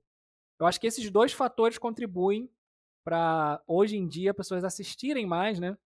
Eu 0.60 0.66
acho 0.66 0.80
que 0.80 0.86
esses 0.86 1.10
dois 1.10 1.32
fatores 1.32 1.78
contribuem 1.78 2.48
para 3.04 3.62
hoje 3.66 3.96
em 3.96 4.08
dia 4.08 4.34
pessoas 4.34 4.64
assistirem 4.64 5.26
mais, 5.26 5.60
né, 5.60 5.76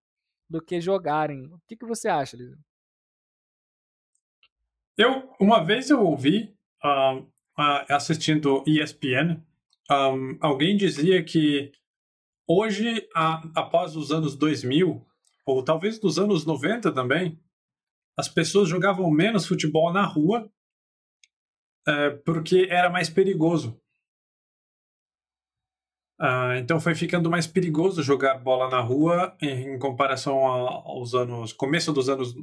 do 0.49 0.63
que 0.63 0.81
jogarem. 0.81 1.53
O 1.53 1.61
que, 1.67 1.77
que 1.77 1.85
você 1.85 2.09
acha, 2.09 2.37
Lisa? 2.37 2.59
Eu, 4.97 5.31
uma 5.39 5.65
vez 5.65 5.91
eu 5.91 6.01
ouvi, 6.03 6.57
uh, 6.85 7.19
uh, 7.19 7.85
assistindo 7.89 8.65
ESPN, 8.67 9.43
um, 9.91 10.39
alguém 10.41 10.77
dizia 10.77 11.23
que 11.23 11.73
hoje, 12.47 13.09
após 13.55 13.97
os 13.97 14.11
anos 14.11 14.37
2000, 14.37 15.07
ou 15.47 15.65
talvez 15.65 15.99
dos 15.99 16.19
anos 16.19 16.45
90 16.45 16.93
também, 16.93 17.41
as 18.17 18.29
pessoas 18.29 18.69
jogavam 18.69 19.11
menos 19.11 19.47
futebol 19.47 19.93
na 19.93 20.05
rua 20.05 20.51
uh, 21.89 22.19
porque 22.25 22.67
era 22.69 22.91
mais 22.91 23.09
perigoso. 23.09 23.81
Uh, 26.21 26.59
então 26.59 26.81
foi 26.81 26.97
ficando 26.97 27.31
mais 27.31 27.47
perigoso 27.47 28.03
jogar 28.03 28.39
bola 28.39 28.69
na 28.69 28.81
rua 28.81 29.37
em, 29.41 29.75
em 29.75 29.79
comparação 29.79 30.49
a, 30.49 30.83
aos 30.85 31.15
anos 31.15 31.53
começo 31.53 31.93
dos 31.93 32.09
anos 32.09 32.35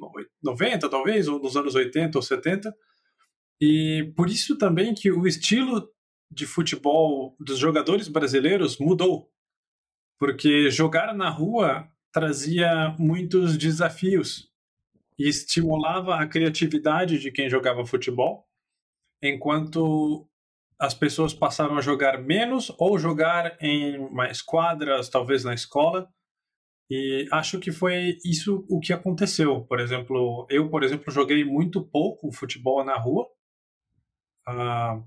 90 0.41 0.89
talvez 0.89 1.27
ou 1.27 1.41
dos 1.41 1.57
anos 1.57 1.75
80 1.75 2.17
ou 2.17 2.21
70 2.21 2.73
e 3.59 4.13
por 4.15 4.29
isso 4.29 4.57
também 4.57 4.93
que 4.93 5.11
o 5.11 5.27
estilo 5.27 5.89
de 6.31 6.45
futebol 6.45 7.35
dos 7.37 7.57
jogadores 7.57 8.07
brasileiros 8.07 8.77
mudou 8.77 9.29
porque 10.17 10.69
jogar 10.69 11.13
na 11.13 11.29
rua 11.29 11.85
trazia 12.13 12.95
muitos 12.97 13.57
desafios 13.57 14.49
e 15.19 15.27
estimulava 15.27 16.15
a 16.15 16.25
criatividade 16.25 17.19
de 17.19 17.29
quem 17.29 17.49
jogava 17.49 17.85
futebol 17.85 18.47
enquanto 19.21 20.25
as 20.79 20.93
pessoas 20.93 21.33
passaram 21.33 21.77
a 21.77 21.81
jogar 21.81 22.17
menos 22.21 22.71
ou 22.77 22.97
jogar 22.97 23.57
em 23.61 23.97
mais 24.11 24.41
quadras, 24.41 25.09
talvez 25.09 25.43
na 25.43 25.53
escola. 25.53 26.09
E 26.89 27.27
acho 27.31 27.59
que 27.59 27.71
foi 27.71 28.17
isso 28.23 28.65
o 28.69 28.79
que 28.79 28.93
aconteceu. 28.93 29.65
Por 29.65 29.79
exemplo, 29.79 30.45
eu, 30.49 30.69
por 30.69 30.83
exemplo, 30.83 31.11
joguei 31.11 31.43
muito 31.43 31.83
pouco 31.83 32.31
futebol 32.31 32.83
na 32.83 32.95
rua. 32.97 33.27
Uh, 34.47 35.03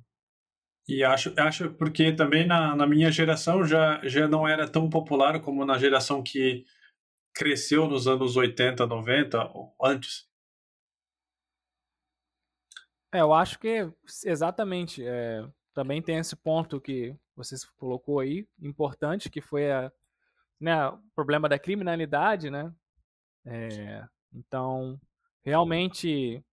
e 0.89 1.05
acho, 1.05 1.33
acho 1.39 1.71
porque 1.75 2.13
também 2.13 2.47
na, 2.47 2.75
na 2.75 2.87
minha 2.87 3.13
geração 3.13 3.63
já, 3.65 4.01
já 4.05 4.27
não 4.27 4.49
era 4.49 4.67
tão 4.67 4.89
popular 4.89 5.41
como 5.41 5.65
na 5.65 5.79
geração 5.79 6.23
que 6.23 6.65
cresceu 7.35 7.87
nos 7.87 8.09
anos 8.09 8.37
80, 8.37 8.87
90 8.87 9.51
ou 9.55 9.77
antes. 9.83 10.27
É, 13.13 13.21
eu 13.21 13.33
acho 13.33 13.59
que 13.59 13.91
exatamente. 14.25 15.07
É, 15.07 15.47
também 15.79 16.03
tem 16.03 16.17
esse 16.17 16.35
ponto 16.35 16.81
que 16.81 17.15
você 17.37 17.55
colocou 17.77 18.19
aí, 18.19 18.49
importante, 18.61 19.31
que 19.31 19.41
foi 19.41 19.71
a, 19.71 19.93
né, 20.61 20.89
o 20.89 20.99
problema 21.15 21.49
da 21.49 21.57
criminalidade, 21.57 22.51
né? 22.51 22.75
É, 23.47 24.05
então, 24.35 25.01
realmente, 25.41 26.45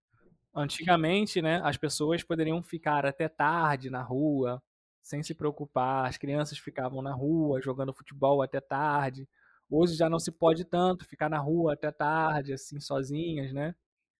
antigamente, 0.54 1.42
né, 1.42 1.60
as 1.64 1.76
pessoas 1.76 2.22
poderiam 2.22 2.62
ficar 2.62 3.04
até 3.04 3.28
tarde 3.28 3.90
na 3.90 4.04
rua, 4.04 4.62
sem 5.02 5.24
se 5.24 5.34
preocupar. 5.34 6.08
As 6.08 6.20
crianças 6.20 6.60
ficavam 6.60 7.02
na 7.02 7.12
rua 7.12 7.60
jogando 7.60 7.96
futebol 7.96 8.44
até 8.44 8.62
tarde. 8.62 9.28
Hoje 9.68 9.96
já 9.96 10.08
não 10.08 10.20
se 10.20 10.32
pode 10.32 10.66
tanto 10.66 11.04
ficar 11.04 11.32
na 11.32 11.40
rua 11.40 11.74
até 11.74 11.92
tarde, 11.92 12.54
assim, 12.54 12.80
sozinhas, 12.80 13.52
né? 13.52 13.74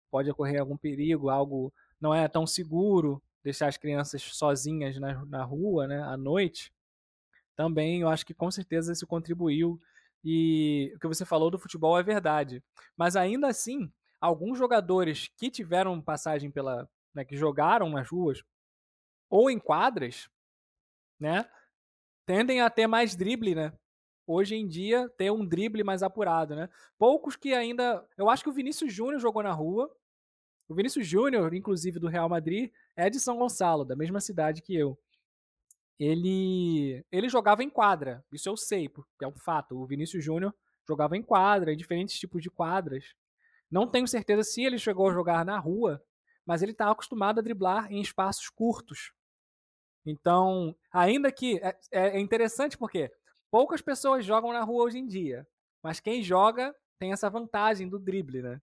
Pode 0.10 0.32
ocorrer 0.32 0.60
algum 0.60 0.76
perigo, 0.76 1.30
algo 1.30 1.72
não 2.02 2.12
é 2.12 2.28
tão 2.28 2.48
seguro 2.48 3.22
deixar 3.46 3.68
as 3.68 3.78
crianças 3.78 4.24
sozinhas 4.24 5.00
na, 5.00 5.24
na 5.26 5.44
rua, 5.44 5.88
né, 5.88 6.02
à 6.02 6.18
noite, 6.18 6.74
também 7.56 8.02
eu 8.02 8.10
acho 8.10 8.26
que 8.26 8.34
com 8.34 8.50
certeza 8.50 8.92
isso 8.92 9.06
contribuiu. 9.06 9.80
E 10.24 10.92
o 10.96 11.00
que 11.00 11.08
você 11.08 11.24
falou 11.24 11.52
do 11.52 11.60
futebol 11.60 11.98
é 11.98 12.02
verdade. 12.02 12.64
Mas 12.98 13.16
ainda 13.16 13.48
assim, 13.48 13.92
alguns 14.20 14.58
jogadores 14.58 15.30
que 15.38 15.52
tiveram 15.52 16.02
passagem 16.02 16.50
pela. 16.50 16.90
Né, 17.14 17.24
que 17.24 17.38
jogaram 17.38 17.92
nas 17.92 18.10
ruas 18.10 18.44
ou 19.30 19.50
em 19.50 19.58
quadras, 19.58 20.28
né? 21.18 21.50
Tendem 22.26 22.60
a 22.60 22.70
ter 22.70 22.88
mais 22.88 23.16
drible, 23.16 23.56
né? 23.56 23.72
Hoje 24.28 24.56
em 24.56 24.68
dia, 24.68 25.08
ter 25.18 25.32
um 25.32 25.46
drible 25.46 25.84
mais 25.84 26.04
apurado, 26.04 26.56
né? 26.56 26.68
Poucos 26.98 27.36
que 27.36 27.54
ainda. 27.54 28.06
Eu 28.18 28.30
acho 28.30 28.44
que 28.44 28.50
o 28.50 28.54
Vinícius 28.54 28.92
Júnior 28.92 29.22
jogou 29.22 29.44
na 29.44 29.54
rua. 29.54 29.96
O 30.68 30.74
Vinícius 30.74 31.08
Júnior, 31.08 31.54
inclusive 31.54 32.00
do 32.00 32.08
Real 32.08 32.28
Madrid, 32.28 32.72
é 32.96 33.10
de 33.10 33.20
São 33.20 33.38
Gonçalo, 33.38 33.86
da 33.86 33.96
mesma 33.96 34.20
cidade 34.20 34.62
que 34.62 34.76
eu. 34.76 34.98
Ele 36.00 37.06
ele 37.12 37.30
jogava 37.30 37.64
em 37.64 37.70
quadra, 37.70 38.24
isso 38.32 38.50
eu 38.50 38.58
sei, 38.58 38.90
porque 38.90 39.24
é 39.24 39.28
um 39.28 39.38
fato. 39.38 39.78
O 39.78 39.86
Vinícius 39.86 40.24
Júnior 40.24 40.54
jogava 40.88 41.16
em 41.16 41.22
quadra, 41.22 41.72
em 41.72 41.78
diferentes 41.78 42.20
tipos 42.20 42.42
de 42.42 42.50
quadras. 42.50 43.16
Não 43.72 43.88
tenho 43.88 44.08
certeza 44.08 44.44
se 44.44 44.64
ele 44.64 44.78
chegou 44.78 45.10
a 45.10 45.14
jogar 45.14 45.46
na 45.46 45.58
rua, 45.58 46.04
mas 46.46 46.62
ele 46.62 46.72
está 46.72 46.92
acostumado 46.92 47.40
a 47.40 47.42
driblar 47.42 47.92
em 47.92 48.02
espaços 48.02 48.50
curtos. 48.50 49.12
Então, 50.06 50.76
ainda 50.92 51.32
que 51.32 51.60
é, 51.64 51.78
é 51.92 52.20
interessante 52.20 52.78
porque 52.78 53.12
poucas 53.50 53.82
pessoas 53.82 54.26
jogam 54.26 54.54
na 54.54 54.64
rua 54.64 54.84
hoje 54.86 55.00
em 55.00 55.08
dia, 55.08 55.48
mas 55.82 56.00
quem 56.00 56.22
joga 56.22 56.76
tem 57.00 57.12
essa 57.12 57.30
vantagem 57.30 57.90
do 57.90 57.98
drible, 57.98 58.42
né? 58.42 58.62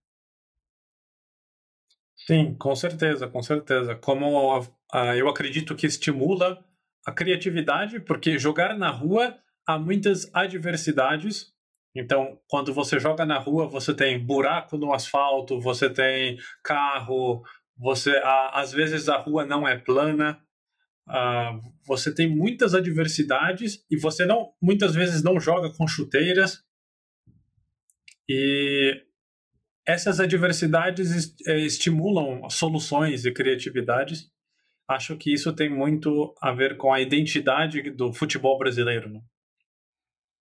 Sim, 2.15 2.55
com 2.55 2.75
certeza, 2.75 3.27
com 3.27 3.41
certeza. 3.41 3.95
Como 3.95 4.59
uh, 4.59 4.97
eu 5.17 5.27
acredito 5.27 5.75
que 5.75 5.85
estimula 5.85 6.63
a 7.05 7.11
criatividade, 7.11 7.99
porque 7.99 8.39
jogar 8.39 8.77
na 8.77 8.89
rua 8.89 9.37
há 9.67 9.77
muitas 9.77 10.29
adversidades. 10.33 11.51
Então, 11.95 12.39
quando 12.47 12.73
você 12.73 12.99
joga 12.99 13.25
na 13.25 13.37
rua, 13.37 13.67
você 13.67 13.93
tem 13.93 14.17
buraco 14.23 14.77
no 14.77 14.93
asfalto, 14.93 15.59
você 15.59 15.89
tem 15.89 16.37
carro, 16.63 17.43
você 17.77 18.11
uh, 18.11 18.49
às 18.53 18.71
vezes 18.71 19.09
a 19.09 19.17
rua 19.17 19.45
não 19.45 19.67
é 19.67 19.77
plana. 19.77 20.39
Uh, 21.07 21.59
você 21.85 22.15
tem 22.15 22.29
muitas 22.29 22.73
adversidades 22.73 23.85
e 23.91 23.97
você 23.97 24.25
não 24.25 24.53
muitas 24.61 24.95
vezes 24.95 25.21
não 25.21 25.37
joga 25.37 25.69
com 25.73 25.85
chuteiras 25.85 26.63
e 28.29 29.03
essas 29.85 30.19
adversidades 30.19 31.35
eh, 31.45 31.59
estimulam 31.59 32.49
soluções 32.49 33.25
e 33.25 33.33
criatividades. 33.33 34.31
acho 34.87 35.17
que 35.17 35.33
isso 35.33 35.53
tem 35.53 35.69
muito 35.69 36.33
a 36.41 36.51
ver 36.51 36.77
com 36.77 36.93
a 36.93 36.99
identidade 37.01 37.89
do 37.91 38.13
futebol 38.13 38.57
brasileiro. 38.57 39.09
Né? 39.09 39.21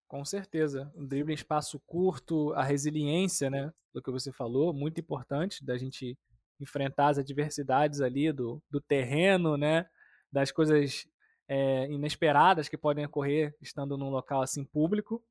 Com 0.08 0.26
certeza. 0.26 0.92
Um 0.96 1.06
drible 1.08 1.32
em 1.32 1.36
espaço 1.36 1.80
curto, 1.86 2.54
a 2.54 2.64
resiliência, 2.64 3.50
né? 3.50 3.72
Do 3.94 4.02
que 4.02 4.12
você 4.12 4.32
falou, 4.32 4.74
muito 4.74 5.00
importante 5.00 5.66
da 5.66 5.78
gente 5.78 6.18
enfrentar 6.60 7.10
as 7.10 7.18
adversidades 7.18 8.02
ali 8.02 8.32
do, 8.32 8.62
do 8.70 8.82
terreno, 8.82 9.58
né? 9.58 9.86
Das 10.32 10.52
coisas 10.52 11.08
é, 11.48 11.90
inesperadas 11.92 12.68
que 12.70 12.78
podem 12.78 13.06
ocorrer 13.06 13.56
estando 13.62 13.98
num 13.98 14.10
local 14.10 14.42
assim 14.42 14.64
público, 14.64 15.24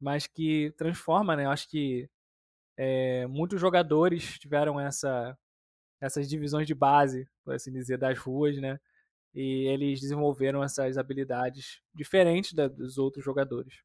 mas 0.00 0.26
que 0.26 0.72
transforma, 0.76 1.36
né? 1.36 1.44
Eu 1.44 1.50
acho 1.50 1.68
que 1.68 2.08
é, 2.76 3.26
muitos 3.26 3.60
jogadores 3.60 4.38
tiveram 4.38 4.78
essa, 4.78 5.36
essas 6.00 6.28
divisões 6.28 6.66
de 6.66 6.74
base, 6.74 7.28
por 7.44 7.54
assim 7.54 7.72
dizer, 7.72 7.98
das 7.98 8.18
ruas, 8.18 8.56
né? 8.58 8.78
E 9.34 9.66
eles 9.68 10.00
desenvolveram 10.00 10.62
essas 10.62 10.96
habilidades 10.96 11.80
diferentes 11.94 12.52
da, 12.52 12.68
dos 12.68 12.98
outros 12.98 13.24
jogadores. 13.24 13.82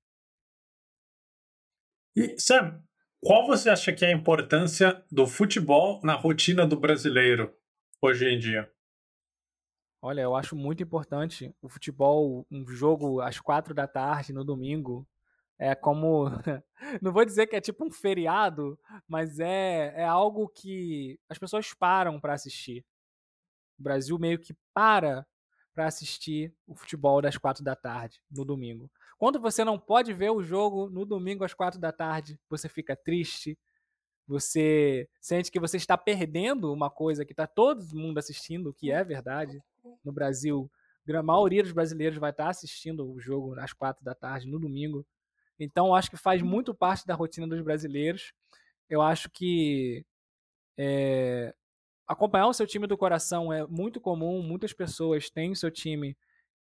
E, 2.15 2.37
Sam, 2.39 2.81
qual 3.21 3.45
você 3.45 3.69
acha 3.69 3.93
que 3.93 4.03
é 4.03 4.09
a 4.09 4.15
importância 4.15 5.03
do 5.11 5.27
futebol 5.27 6.01
na 6.03 6.15
rotina 6.15 6.65
do 6.65 6.79
brasileiro 6.79 7.53
hoje 8.01 8.25
em 8.25 8.39
dia? 8.39 8.71
Olha, 10.01 10.21
eu 10.21 10.35
acho 10.35 10.55
muito 10.55 10.81
importante 10.81 11.55
o 11.61 11.69
futebol, 11.69 12.45
um 12.49 12.67
jogo 12.67 13.21
às 13.21 13.39
quatro 13.39 13.73
da 13.73 13.87
tarde 13.87 14.33
no 14.33 14.43
domingo. 14.43 15.07
É 15.61 15.75
como. 15.75 16.25
Não 17.03 17.13
vou 17.13 17.23
dizer 17.23 17.45
que 17.45 17.55
é 17.55 17.61
tipo 17.61 17.85
um 17.85 17.91
feriado, 17.91 18.79
mas 19.07 19.39
é, 19.39 19.93
é 19.95 20.03
algo 20.03 20.49
que 20.49 21.19
as 21.29 21.37
pessoas 21.37 21.71
param 21.71 22.19
para 22.19 22.33
assistir. 22.33 22.83
O 23.77 23.83
Brasil 23.83 24.17
meio 24.17 24.39
que 24.39 24.55
para 24.73 25.23
para 25.71 25.85
assistir 25.85 26.53
o 26.67 26.75
futebol 26.75 27.21
das 27.21 27.37
quatro 27.37 27.63
da 27.63 27.75
tarde 27.75 28.19
no 28.29 28.43
domingo. 28.43 28.89
Quando 29.19 29.39
você 29.39 29.63
não 29.63 29.77
pode 29.77 30.11
ver 30.13 30.31
o 30.31 30.43
jogo 30.43 30.89
no 30.89 31.05
domingo 31.05 31.45
às 31.45 31.53
quatro 31.53 31.79
da 31.79 31.91
tarde, 31.91 32.39
você 32.49 32.67
fica 32.67 32.95
triste, 32.95 33.57
você 34.27 35.07
sente 35.21 35.51
que 35.51 35.59
você 35.59 35.77
está 35.77 35.95
perdendo 35.95 36.73
uma 36.73 36.89
coisa 36.89 37.23
que 37.23 37.33
está 37.33 37.45
todo 37.45 37.85
mundo 37.93 38.17
assistindo, 38.17 38.71
o 38.71 38.73
que 38.73 38.91
é 38.91 39.03
verdade. 39.03 39.61
No 40.03 40.11
Brasil, 40.11 40.69
a 41.07 41.23
maioria 41.23 41.61
dos 41.61 41.71
brasileiros 41.71 42.17
vai 42.17 42.31
estar 42.31 42.49
assistindo 42.49 43.07
o 43.07 43.19
jogo 43.19 43.57
às 43.59 43.73
quatro 43.73 44.03
da 44.03 44.15
tarde 44.15 44.47
no 44.47 44.59
domingo. 44.59 45.05
Então, 45.63 45.93
acho 45.95 46.09
que 46.09 46.17
faz 46.17 46.41
muito 46.41 46.73
parte 46.73 47.05
da 47.05 47.15
rotina 47.15 47.47
dos 47.47 47.61
brasileiros. 47.61 48.33
Eu 48.89 49.01
acho 49.01 49.29
que 49.29 50.05
é, 50.77 51.53
acompanhar 52.07 52.47
o 52.47 52.53
seu 52.53 52.67
time 52.67 52.87
do 52.87 52.97
coração 52.97 53.53
é 53.53 53.65
muito 53.67 54.01
comum. 54.01 54.41
Muitas 54.41 54.73
pessoas 54.73 55.29
têm 55.29 55.51
o 55.51 55.55
seu 55.55 55.71
time 55.71 56.17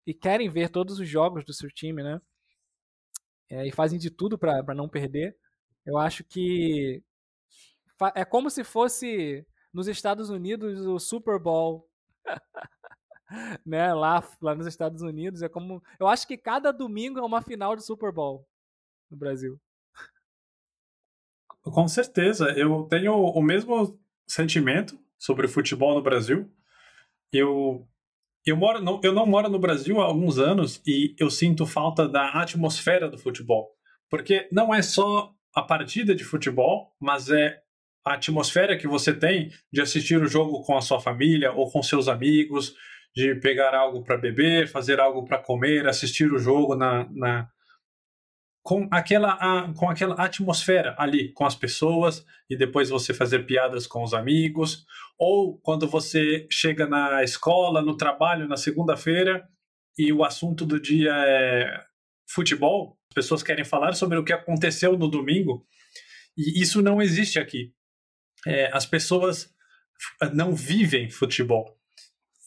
e 0.06 0.14
querem 0.14 0.48
ver 0.48 0.68
todos 0.70 0.98
os 1.00 1.08
jogos 1.08 1.44
do 1.44 1.52
seu 1.52 1.70
time, 1.70 2.02
né? 2.02 2.20
é, 3.50 3.66
e 3.66 3.72
fazem 3.72 3.98
de 3.98 4.10
tudo 4.10 4.38
para 4.38 4.74
não 4.74 4.88
perder. 4.88 5.36
Eu 5.84 5.98
acho 5.98 6.22
que 6.24 7.02
é 8.14 8.24
como 8.24 8.48
se 8.48 8.62
fosse 8.62 9.44
nos 9.72 9.88
Estados 9.88 10.30
Unidos 10.30 10.86
o 10.86 10.98
Super 10.98 11.38
Bowl. 11.38 11.88
né, 13.66 13.92
lá, 13.92 14.22
lá 14.40 14.54
nos 14.54 14.66
Estados 14.66 15.02
Unidos 15.02 15.42
é 15.42 15.48
como, 15.48 15.82
eu 15.98 16.06
acho 16.06 16.26
que 16.26 16.36
cada 16.36 16.72
domingo 16.72 17.18
é 17.18 17.22
uma 17.22 17.42
final 17.42 17.74
de 17.74 17.84
Super 17.84 18.12
Bowl 18.12 18.46
no 19.10 19.16
Brasil. 19.16 19.58
Com 21.62 21.86
certeza, 21.88 22.50
eu 22.52 22.84
tenho 22.84 23.12
o 23.14 23.42
mesmo 23.42 23.98
sentimento 24.26 24.98
sobre 25.18 25.46
o 25.46 25.48
futebol 25.48 25.94
no 25.94 26.02
Brasil. 26.02 26.50
Eu 27.32 27.86
eu, 28.46 28.56
moro 28.56 28.80
no, 28.80 29.00
eu 29.04 29.12
não 29.12 29.26
moro 29.26 29.48
no 29.50 29.58
Brasil 29.58 30.00
há 30.00 30.06
alguns 30.06 30.38
anos 30.38 30.82
e 30.86 31.14
eu 31.18 31.28
sinto 31.28 31.66
falta 31.66 32.08
da 32.08 32.30
atmosfera 32.30 33.08
do 33.08 33.18
futebol. 33.18 33.70
Porque 34.08 34.48
não 34.50 34.74
é 34.74 34.80
só 34.80 35.32
a 35.54 35.62
partida 35.62 36.14
de 36.14 36.24
futebol, 36.24 36.94
mas 36.98 37.30
é 37.30 37.60
a 38.04 38.14
atmosfera 38.14 38.78
que 38.78 38.88
você 38.88 39.12
tem 39.12 39.50
de 39.70 39.80
assistir 39.80 40.20
o 40.20 40.26
jogo 40.26 40.62
com 40.62 40.76
a 40.76 40.80
sua 40.80 41.00
família 41.00 41.52
ou 41.52 41.70
com 41.70 41.82
seus 41.82 42.08
amigos, 42.08 42.74
de 43.14 43.34
pegar 43.36 43.74
algo 43.74 44.02
para 44.02 44.16
beber, 44.16 44.68
fazer 44.68 45.00
algo 45.00 45.24
para 45.24 45.38
comer, 45.38 45.86
assistir 45.86 46.32
o 46.32 46.38
jogo 46.38 46.74
na, 46.74 47.06
na, 47.10 47.48
com 48.62 48.88
aquela, 48.90 49.72
com 49.74 49.88
aquela 49.88 50.14
atmosfera 50.14 50.94
ali, 50.98 51.32
com 51.32 51.46
as 51.46 51.54
pessoas, 51.54 52.24
e 52.48 52.56
depois 52.56 52.90
você 52.90 53.14
fazer 53.14 53.46
piadas 53.46 53.86
com 53.86 54.02
os 54.02 54.12
amigos, 54.12 54.84
ou 55.18 55.58
quando 55.58 55.88
você 55.88 56.46
chega 56.50 56.86
na 56.86 57.22
escola, 57.22 57.82
no 57.82 57.96
trabalho, 57.96 58.48
na 58.48 58.56
segunda-feira, 58.56 59.48
e 59.98 60.12
o 60.12 60.24
assunto 60.24 60.64
do 60.64 60.80
dia 60.80 61.12
é 61.12 61.84
futebol, 62.28 62.98
as 63.10 63.14
pessoas 63.14 63.42
querem 63.42 63.64
falar 63.64 63.94
sobre 63.94 64.18
o 64.18 64.24
que 64.24 64.32
aconteceu 64.32 64.96
no 64.96 65.08
domingo, 65.08 65.66
e 66.36 66.60
isso 66.60 66.80
não 66.80 67.02
existe 67.02 67.38
aqui. 67.38 67.72
É, 68.46 68.70
as 68.74 68.86
pessoas 68.86 69.52
não 70.32 70.54
vivem 70.54 71.10
futebol. 71.10 71.76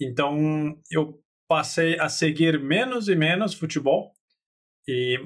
Então, 0.02 0.80
eu 0.90 1.22
passei 1.48 2.00
a 2.00 2.10
seguir 2.10 2.60
menos 2.60 3.08
e 3.08 3.16
menos 3.16 3.54
futebol, 3.54 4.14
e 4.88 5.20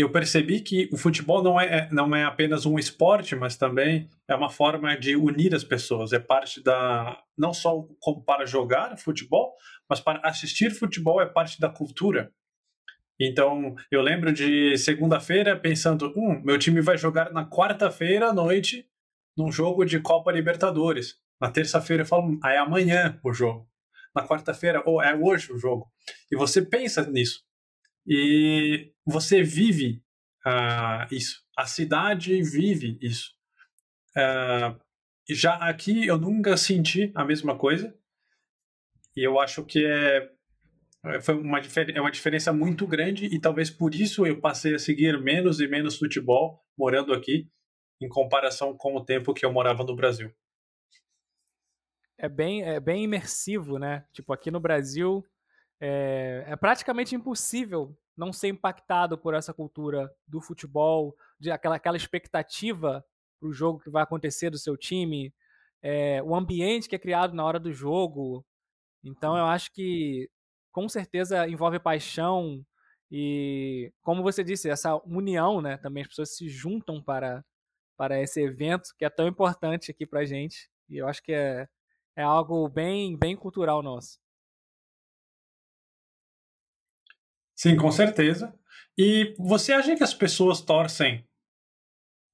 eu 0.00 0.10
percebi 0.10 0.60
que 0.60 0.88
o 0.92 0.96
futebol 0.96 1.42
não 1.42 1.60
é, 1.60 1.88
não 1.90 2.14
é 2.14 2.24
apenas 2.24 2.64
um 2.64 2.78
esporte, 2.78 3.34
mas 3.34 3.56
também 3.56 4.08
é 4.28 4.34
uma 4.34 4.48
forma 4.48 4.96
de 4.96 5.16
unir 5.16 5.54
as 5.54 5.64
pessoas. 5.64 6.12
É 6.12 6.18
parte 6.18 6.62
da. 6.62 7.20
Não 7.36 7.52
só 7.52 7.86
para 8.24 8.46
jogar 8.46 8.96
futebol, 8.98 9.54
mas 9.88 10.00
para 10.00 10.20
assistir 10.24 10.70
futebol 10.70 11.20
é 11.20 11.26
parte 11.26 11.60
da 11.60 11.68
cultura. 11.68 12.32
Então, 13.18 13.74
eu 13.90 14.00
lembro 14.00 14.32
de 14.32 14.78
segunda-feira 14.78 15.58
pensando: 15.58 16.12
hum, 16.16 16.40
meu 16.44 16.58
time 16.58 16.80
vai 16.80 16.96
jogar 16.96 17.32
na 17.32 17.48
quarta-feira 17.48 18.28
à 18.28 18.32
noite 18.32 18.86
num 19.36 19.50
jogo 19.50 19.84
de 19.84 19.98
Copa 20.00 20.30
Libertadores. 20.30 21.16
Na 21.40 21.50
terça-feira 21.50 22.02
eu 22.02 22.06
falo: 22.06 22.38
ah, 22.42 22.52
é 22.52 22.58
amanhã 22.58 23.18
o 23.24 23.32
jogo. 23.32 23.68
Na 24.14 24.26
quarta-feira, 24.26 24.82
ou 24.86 24.96
oh, 24.96 25.02
é 25.02 25.14
hoje 25.14 25.52
o 25.52 25.58
jogo. 25.58 25.88
E 26.32 26.36
você 26.36 26.62
pensa 26.62 27.08
nisso. 27.08 27.42
E 28.06 28.92
você 29.04 29.42
vive 29.42 30.02
uh, 30.46 31.14
isso. 31.14 31.42
A 31.56 31.66
cidade 31.66 32.42
vive 32.42 32.98
isso. 33.00 33.32
Uh, 34.16 34.80
já 35.28 35.54
aqui 35.56 36.06
eu 36.06 36.18
nunca 36.18 36.56
senti 36.56 37.12
a 37.14 37.24
mesma 37.24 37.56
coisa. 37.56 37.96
E 39.16 39.26
eu 39.26 39.38
acho 39.38 39.64
que 39.64 39.84
é, 41.04 41.20
foi 41.20 41.34
uma, 41.34 41.58
é 41.58 42.00
uma 42.00 42.10
diferença 42.10 42.52
muito 42.52 42.86
grande 42.86 43.26
e 43.26 43.40
talvez 43.40 43.70
por 43.70 43.94
isso 43.94 44.26
eu 44.26 44.40
passei 44.40 44.74
a 44.74 44.78
seguir 44.78 45.20
menos 45.20 45.60
e 45.60 45.66
menos 45.66 45.96
futebol 45.96 46.62
morando 46.76 47.12
aqui 47.12 47.48
em 48.00 48.08
comparação 48.08 48.76
com 48.76 48.94
o 48.96 49.04
tempo 49.04 49.34
que 49.34 49.44
eu 49.44 49.52
morava 49.52 49.84
no 49.84 49.96
Brasil. 49.96 50.32
É 52.18 52.28
bem, 52.28 52.62
é 52.62 52.78
bem 52.78 53.04
imersivo, 53.04 53.78
né? 53.78 54.04
Tipo, 54.12 54.32
aqui 54.32 54.50
no 54.50 54.60
Brasil 54.60 55.24
é, 55.80 56.44
é 56.46 56.56
praticamente 56.56 57.14
impossível 57.14 57.96
não 58.16 58.32
ser 58.32 58.48
impactado 58.48 59.16
por 59.16 59.34
essa 59.34 59.54
cultura 59.54 60.12
do 60.26 60.40
futebol, 60.40 61.16
de 61.38 61.50
aquela, 61.50 61.76
aquela 61.76 61.96
expectativa 61.96 63.04
para 63.40 63.48
o 63.48 63.52
jogo 63.52 63.80
que 63.80 63.88
vai 63.88 64.02
acontecer 64.02 64.50
do 64.50 64.58
seu 64.58 64.76
time, 64.76 65.32
é, 65.82 66.22
o 66.22 66.34
ambiente 66.34 66.88
que 66.88 66.94
é 66.94 66.98
criado 66.98 67.34
na 67.34 67.44
hora 67.44 67.58
do 67.58 67.72
jogo. 67.72 68.44
Então 69.02 69.36
eu 69.36 69.46
acho 69.46 69.72
que 69.72 70.28
com 70.70 70.88
certeza 70.88 71.48
envolve 71.48 71.78
paixão 71.80 72.64
e, 73.10 73.92
como 74.02 74.22
você 74.22 74.44
disse, 74.44 74.70
essa 74.70 74.96
união, 75.04 75.60
né? 75.60 75.76
Também 75.78 76.02
as 76.02 76.08
pessoas 76.08 76.36
se 76.36 76.48
juntam 76.48 77.02
para, 77.02 77.44
para 77.96 78.20
esse 78.20 78.40
evento 78.40 78.94
que 78.96 79.04
é 79.04 79.10
tão 79.10 79.26
importante 79.26 79.90
aqui 79.90 80.06
para 80.06 80.24
gente. 80.24 80.70
E 80.88 80.98
eu 80.98 81.08
acho 81.08 81.22
que 81.22 81.32
é, 81.32 81.66
é 82.14 82.22
algo 82.22 82.68
bem, 82.68 83.16
bem 83.16 83.34
cultural 83.34 83.82
nosso. 83.82 84.20
Sim, 87.60 87.76
com 87.76 87.92
certeza. 87.92 88.58
E 88.96 89.34
você 89.38 89.74
acha 89.74 89.94
que 89.94 90.02
as 90.02 90.14
pessoas 90.14 90.62
torcem 90.62 91.28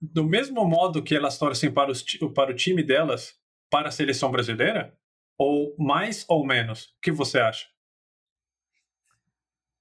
do 0.01 0.23
mesmo 0.23 0.65
modo 0.65 1.03
que 1.03 1.17
elas 1.17 1.37
torcem 1.37 1.69
para, 1.69 1.91
os, 1.91 2.05
para 2.33 2.53
o 2.53 2.55
time 2.55 2.81
delas 2.81 3.37
para 3.69 3.89
a 3.89 3.91
seleção 3.91 4.31
brasileira? 4.31 4.97
Ou 5.37 5.75
mais 5.81 6.25
ou 6.29 6.47
menos? 6.47 6.85
O 6.85 7.01
que 7.03 7.11
você 7.11 7.41
acha? 7.41 7.67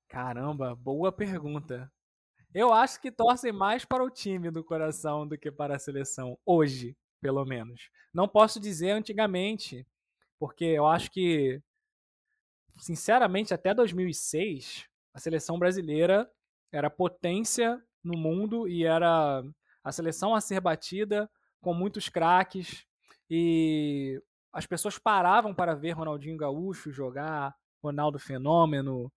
Caramba, 0.10 0.74
boa 0.74 1.12
pergunta. 1.12 1.94
Eu 2.52 2.74
acho 2.74 3.00
que 3.00 3.12
torcem 3.12 3.52
mais 3.52 3.86
para 3.86 4.04
o 4.04 4.10
time 4.10 4.50
do 4.50 4.64
coração 4.64 5.28
do 5.28 5.38
que 5.38 5.52
para 5.52 5.76
a 5.76 5.80
seleção, 5.80 6.40
hoje, 6.44 6.98
pelo 7.22 7.46
menos. 7.46 7.92
Não 8.12 8.28
posso 8.28 8.60
dizer 8.60 8.90
antigamente, 8.90 9.86
porque 10.40 10.66
eu 10.66 10.88
acho 10.88 11.12
que, 11.12 11.62
sinceramente, 12.80 13.54
até 13.54 13.76
2006, 13.76 14.90
a 15.15 15.19
seleção 15.19 15.58
brasileira 15.58 16.30
era 16.73 16.89
potência 16.89 17.82
no 18.04 18.17
mundo 18.17 18.67
e 18.67 18.84
era 18.84 19.41
a 19.82 19.91
seleção 19.91 20.36
a 20.36 20.41
ser 20.41 20.60
batida 20.60 21.30
com 21.62 21.73
muitos 21.73 22.10
craques 22.10 22.86
e 23.30 24.21
as 24.51 24.67
pessoas 24.67 24.99
paravam 24.99 25.56
para 25.56 25.73
ver 25.73 25.91
Ronaldinho 25.91 26.36
Gaúcho 26.36 26.91
jogar, 26.91 27.56
Ronaldo 27.82 28.19
Fenômeno, 28.19 29.12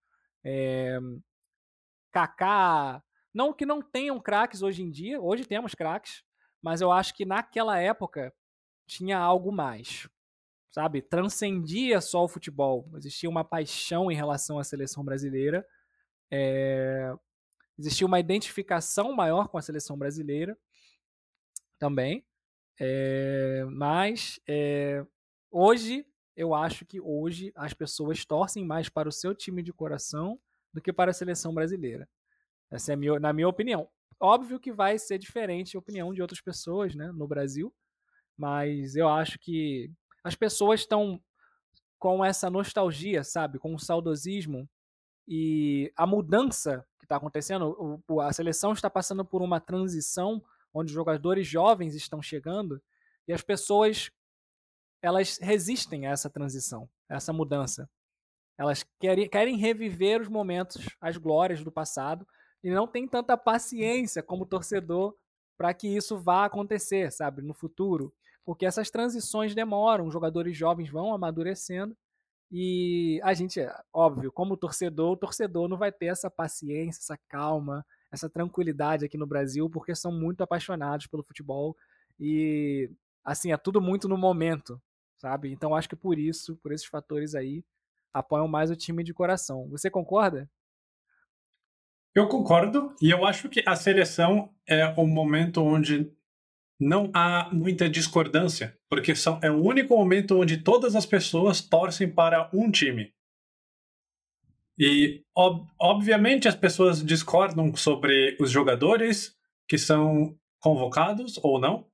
é, 0.45 1.01
Kaká. 2.13 3.03
Não 3.35 3.53
que 3.53 3.67
não 3.67 3.83
tenham 3.83 4.21
craques 4.21 4.63
hoje 4.63 4.83
em 4.85 4.91
dia, 4.91 5.21
hoje 5.21 5.45
temos 5.45 5.75
craques, 5.75 6.23
mas 6.63 6.81
eu 6.81 6.93
acho 6.93 7.13
que 7.13 7.25
naquela 7.25 7.77
época 7.79 8.33
tinha 8.87 9.19
algo 9.19 9.51
mais, 9.51 10.09
sabe? 10.71 11.03
Transcendia 11.03 12.01
só 12.01 12.23
o 12.23 12.29
futebol. 12.29 12.89
Existia 12.95 13.29
uma 13.29 13.45
paixão 13.45 14.13
em 14.13 14.15
relação 14.15 14.61
à 14.61 14.65
seleção 14.65 15.05
brasileira, 15.05 15.67
é... 16.31 17.13
existia 17.79 18.07
uma 18.07 18.21
identificação 18.21 19.13
maior 19.15 19.49
com 19.49 19.59
a 19.59 19.63
seleção 19.63 19.97
brasileira 19.97 20.57
também. 21.79 22.25
É... 22.81 23.65
Mas 23.71 24.41
é... 24.49 25.05
hoje, 25.51 26.07
eu 26.37 26.55
acho 26.55 26.85
que 26.85 27.01
hoje 27.01 27.53
as 27.55 27.75
pessoas 27.75 28.25
torcem 28.25 28.65
mais 28.65 28.89
para 28.89 29.09
o 29.09 29.13
seu 29.13 29.35
time 29.35 29.63
de 29.63 29.73
coração 29.73 30.39
do 30.73 30.81
que 30.81 30.93
para 30.93 31.11
a 31.11 31.15
seleção 31.15 31.53
brasileira. 31.53 32.09
Essa 32.71 32.93
é 32.93 32.97
minha, 32.97 33.19
na 33.19 33.33
minha 33.33 33.49
opinião. 33.49 33.89
Óbvio 34.21 34.61
que 34.61 34.73
vai 34.73 34.99
ser 34.99 35.19
diferente 35.19 35.77
a 35.77 35.81
opinião 35.81 36.13
de 36.13 36.21
outras 36.21 36.41
pessoas 36.41 36.95
né, 36.95 37.11
no 37.13 37.27
Brasil, 37.27 37.73
mas 38.37 38.97
eu 38.97 39.09
acho 39.09 39.39
que 39.39 39.91
as 40.25 40.35
pessoas 40.35 40.81
estão 40.81 41.21
com 41.99 42.25
essa 42.25 42.51
nostalgia, 42.51 43.25
sabe? 43.25 43.59
Com 43.59 43.75
o 43.75 43.79
saudosismo 43.79 44.69
e 45.29 45.93
a 45.95 46.07
mudança 46.07 46.87
que 46.99 47.05
está 47.05 47.17
acontecendo. 47.17 48.03
O, 48.09 48.21
a 48.21 48.33
seleção 48.33 48.73
está 48.73 48.89
passando 48.89 49.25
por 49.25 49.43
uma 49.43 49.61
transição 49.61 50.43
onde 50.73 50.93
jogadores 50.93 51.47
jovens 51.47 51.95
estão 51.95 52.23
chegando 52.23 52.83
e 53.27 53.33
as 53.33 53.43
pessoas 53.43 54.11
elas 55.03 55.39
resistem 55.39 56.07
a 56.07 56.11
essa 56.11 56.31
transição, 56.31 56.89
a 57.09 57.17
essa 57.17 57.33
mudança. 57.33 57.89
Elas 58.57 58.85
querem, 58.99 59.29
querem 59.29 59.57
reviver 59.57 60.21
os 60.21 60.29
momentos, 60.29 60.89
as 61.01 61.17
glórias 61.17 61.63
do 61.63 61.71
passado 61.71 62.27
e 62.65 62.71
não 62.71 62.89
tem 62.89 63.07
tanta 63.07 63.37
paciência 63.37 64.23
como 64.23 64.47
torcedor 64.47 65.15
para 65.57 65.75
que 65.75 65.87
isso 65.87 66.17
vá 66.17 66.47
acontecer, 66.47 67.13
sabe, 67.13 67.43
no 67.43 67.53
futuro, 67.53 68.13
porque 68.45 68.65
essas 68.65 68.91
transições 68.91 69.55
demoram, 69.55 70.07
os 70.07 70.13
jogadores 70.13 70.57
jovens 70.57 70.91
vão 70.91 71.13
amadurecendo 71.13 71.97
e 72.51 73.21
a 73.23 73.35
gente, 73.35 73.61
óbvio, 73.93 74.33
como 74.33 74.57
torcedor, 74.57 75.13
o 75.13 75.17
torcedor 75.17 75.69
não 75.69 75.77
vai 75.77 75.93
ter 75.93 76.07
essa 76.07 76.31
paciência, 76.31 77.01
essa 77.01 77.19
calma, 77.29 77.85
essa 78.11 78.29
tranquilidade 78.29 79.05
aqui 79.05 79.19
no 79.19 79.27
Brasil, 79.27 79.69
porque 79.69 79.95
são 79.95 80.11
muito 80.11 80.43
apaixonados 80.43 81.07
pelo 81.07 81.23
futebol 81.23 81.77
e 82.19 82.91
assim, 83.25 83.53
é 83.53 83.57
tudo 83.57 83.81
muito 83.81 84.09
no 84.09 84.17
momento, 84.17 84.81
sabe? 85.19 85.53
Então 85.53 85.75
acho 85.75 85.89
que 85.89 85.97
por 85.97 86.19
isso, 86.19 86.57
por 86.57 86.73
esses 86.73 86.87
fatores 86.87 87.35
aí, 87.35 87.63
apoiam 88.13 88.49
mais 88.49 88.71
o 88.71 88.77
time 88.77 89.05
de 89.05 89.13
coração. 89.13 89.69
Você 89.69 89.91
concorda? 89.91 90.51
Eu 92.15 92.27
concordo, 92.27 92.95
e 93.01 93.11
eu 93.11 93.25
acho 93.27 93.49
que 93.49 93.63
a 93.67 93.77
seleção 93.77 94.53
é 94.67 94.87
o 94.97 95.07
momento 95.07 95.63
onde 95.63 96.11
não 96.79 97.11
há 97.15 97.51
muita 97.53 97.89
discordância, 97.89 98.77
porque 98.89 99.15
são, 99.15 99.39
é 99.43 99.51
o 99.51 99.63
único 99.63 99.97
momento 99.97 100.39
onde 100.39 100.59
todas 100.59 100.95
as 100.95 101.05
pessoas 101.05 101.61
torcem 101.61 102.09
para 102.09 102.49
um 102.53 102.71
time. 102.71 103.13
E, 104.79 105.25
ob, 105.35 105.67
obviamente, 105.81 106.47
as 106.47 106.55
pessoas 106.55 107.05
discordam 107.05 107.75
sobre 107.75 108.37
os 108.41 108.51
jogadores 108.51 109.37
que 109.69 109.77
são 109.77 110.39
convocados 110.61 111.39
ou 111.43 111.61
não, 111.61 111.87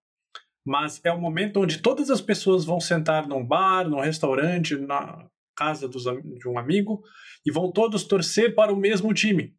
mas 0.67 1.01
é 1.05 1.11
o 1.11 1.21
momento 1.21 1.61
onde 1.61 1.79
todas 1.79 2.11
as 2.11 2.21
pessoas 2.21 2.65
vão 2.65 2.81
sentar 2.81 3.27
num 3.27 3.45
bar, 3.45 3.89
num 3.89 4.01
restaurante, 4.01 4.77
na 4.77 5.29
casa 5.57 5.89
dos, 5.89 6.05
de 6.05 6.49
um 6.49 6.59
amigo 6.59 7.03
e 7.47 7.51
vão 7.51 7.71
todos 7.71 8.05
torcer 8.05 8.55
para 8.55 8.73
o 8.73 8.77
mesmo 8.77 9.15
time 9.15 9.55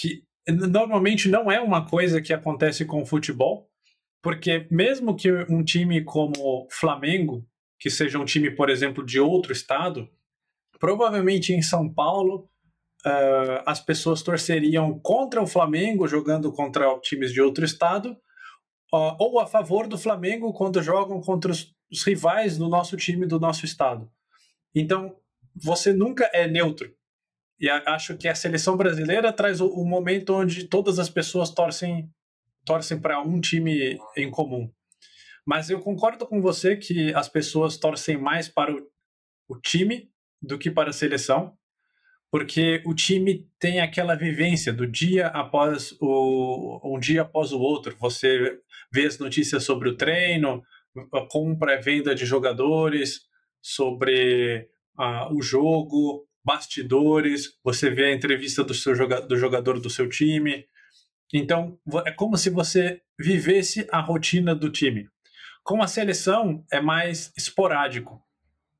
que 0.00 0.24
normalmente 0.48 1.28
não 1.28 1.52
é 1.52 1.60
uma 1.60 1.86
coisa 1.86 2.22
que 2.22 2.32
acontece 2.32 2.86
com 2.86 3.02
o 3.02 3.06
futebol, 3.06 3.69
porque 4.22 4.66
mesmo 4.70 5.16
que 5.16 5.30
um 5.48 5.64
time 5.64 6.04
como 6.04 6.68
Flamengo, 6.70 7.46
que 7.78 7.88
seja 7.88 8.18
um 8.18 8.24
time, 8.24 8.50
por 8.50 8.68
exemplo, 8.68 9.04
de 9.04 9.18
outro 9.18 9.52
estado, 9.52 10.08
provavelmente 10.78 11.52
em 11.52 11.62
São 11.62 11.92
Paulo 11.92 12.50
uh, 13.06 13.62
as 13.66 13.80
pessoas 13.80 14.22
torceriam 14.22 14.98
contra 14.98 15.42
o 15.42 15.46
Flamengo 15.46 16.06
jogando 16.06 16.52
contra 16.52 16.98
times 17.00 17.32
de 17.32 17.40
outro 17.40 17.64
estado, 17.64 18.12
uh, 18.92 19.16
ou 19.18 19.40
a 19.40 19.46
favor 19.46 19.86
do 19.86 19.98
Flamengo 19.98 20.52
quando 20.52 20.82
jogam 20.82 21.20
contra 21.20 21.50
os, 21.50 21.74
os 21.90 22.04
rivais 22.04 22.58
do 22.58 22.68
nosso 22.68 22.96
time 22.96 23.26
do 23.26 23.40
nosso 23.40 23.64
estado. 23.64 24.10
Então, 24.74 25.16
você 25.54 25.92
nunca 25.92 26.30
é 26.32 26.46
neutro. 26.46 26.94
E 27.58 27.68
acho 27.68 28.16
que 28.16 28.26
a 28.26 28.34
seleção 28.34 28.76
brasileira 28.76 29.32
traz 29.32 29.60
o, 29.60 29.68
o 29.68 29.84
momento 29.84 30.34
onde 30.34 30.64
todas 30.64 30.98
as 30.98 31.10
pessoas 31.10 31.50
torcem 31.50 32.10
torcem 32.70 33.00
para 33.00 33.20
um 33.20 33.40
time 33.40 33.98
em 34.16 34.30
comum. 34.30 34.70
Mas 35.44 35.70
eu 35.70 35.80
concordo 35.80 36.24
com 36.24 36.40
você 36.40 36.76
que 36.76 37.12
as 37.14 37.28
pessoas 37.28 37.76
torcem 37.76 38.16
mais 38.16 38.48
para 38.48 38.72
o, 38.72 38.86
o 39.48 39.58
time 39.58 40.08
do 40.40 40.56
que 40.56 40.70
para 40.70 40.90
a 40.90 40.92
seleção, 40.92 41.52
porque 42.30 42.80
o 42.86 42.94
time 42.94 43.44
tem 43.58 43.80
aquela 43.80 44.14
vivência 44.14 44.72
do 44.72 44.86
dia 44.86 45.26
após 45.26 45.96
o 46.00 46.80
um 46.84 47.00
dia 47.00 47.22
após 47.22 47.50
o 47.50 47.58
outro. 47.58 47.96
Você 47.98 48.60
vê 48.92 49.04
as 49.04 49.18
notícias 49.18 49.64
sobre 49.64 49.88
o 49.88 49.96
treino, 49.96 50.62
a 51.12 51.26
compra 51.28 51.74
e 51.74 51.82
venda 51.82 52.14
de 52.14 52.24
jogadores, 52.24 53.22
sobre 53.60 54.68
uh, 54.96 55.34
o 55.36 55.42
jogo, 55.42 56.24
bastidores, 56.44 57.58
você 57.64 57.90
vê 57.90 58.04
a 58.04 58.14
entrevista 58.14 58.62
do, 58.62 58.74
seu 58.74 58.94
joga 58.94 59.20
do 59.20 59.36
jogador 59.36 59.80
do 59.80 59.90
seu 59.90 60.08
time. 60.08 60.64
Então, 61.32 61.78
é 62.04 62.10
como 62.10 62.36
se 62.36 62.50
você 62.50 63.02
vivesse 63.18 63.86
a 63.92 64.00
rotina 64.00 64.54
do 64.54 64.70
time. 64.70 65.08
Com 65.62 65.82
a 65.82 65.86
seleção, 65.86 66.64
é 66.72 66.80
mais 66.80 67.32
esporádico. 67.36 68.22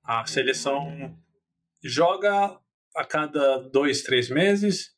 A 0.02 0.26
seleção 0.26 1.16
joga 1.82 2.58
a 2.96 3.04
cada 3.04 3.58
dois, 3.58 4.02
três 4.02 4.28
meses 4.28 4.94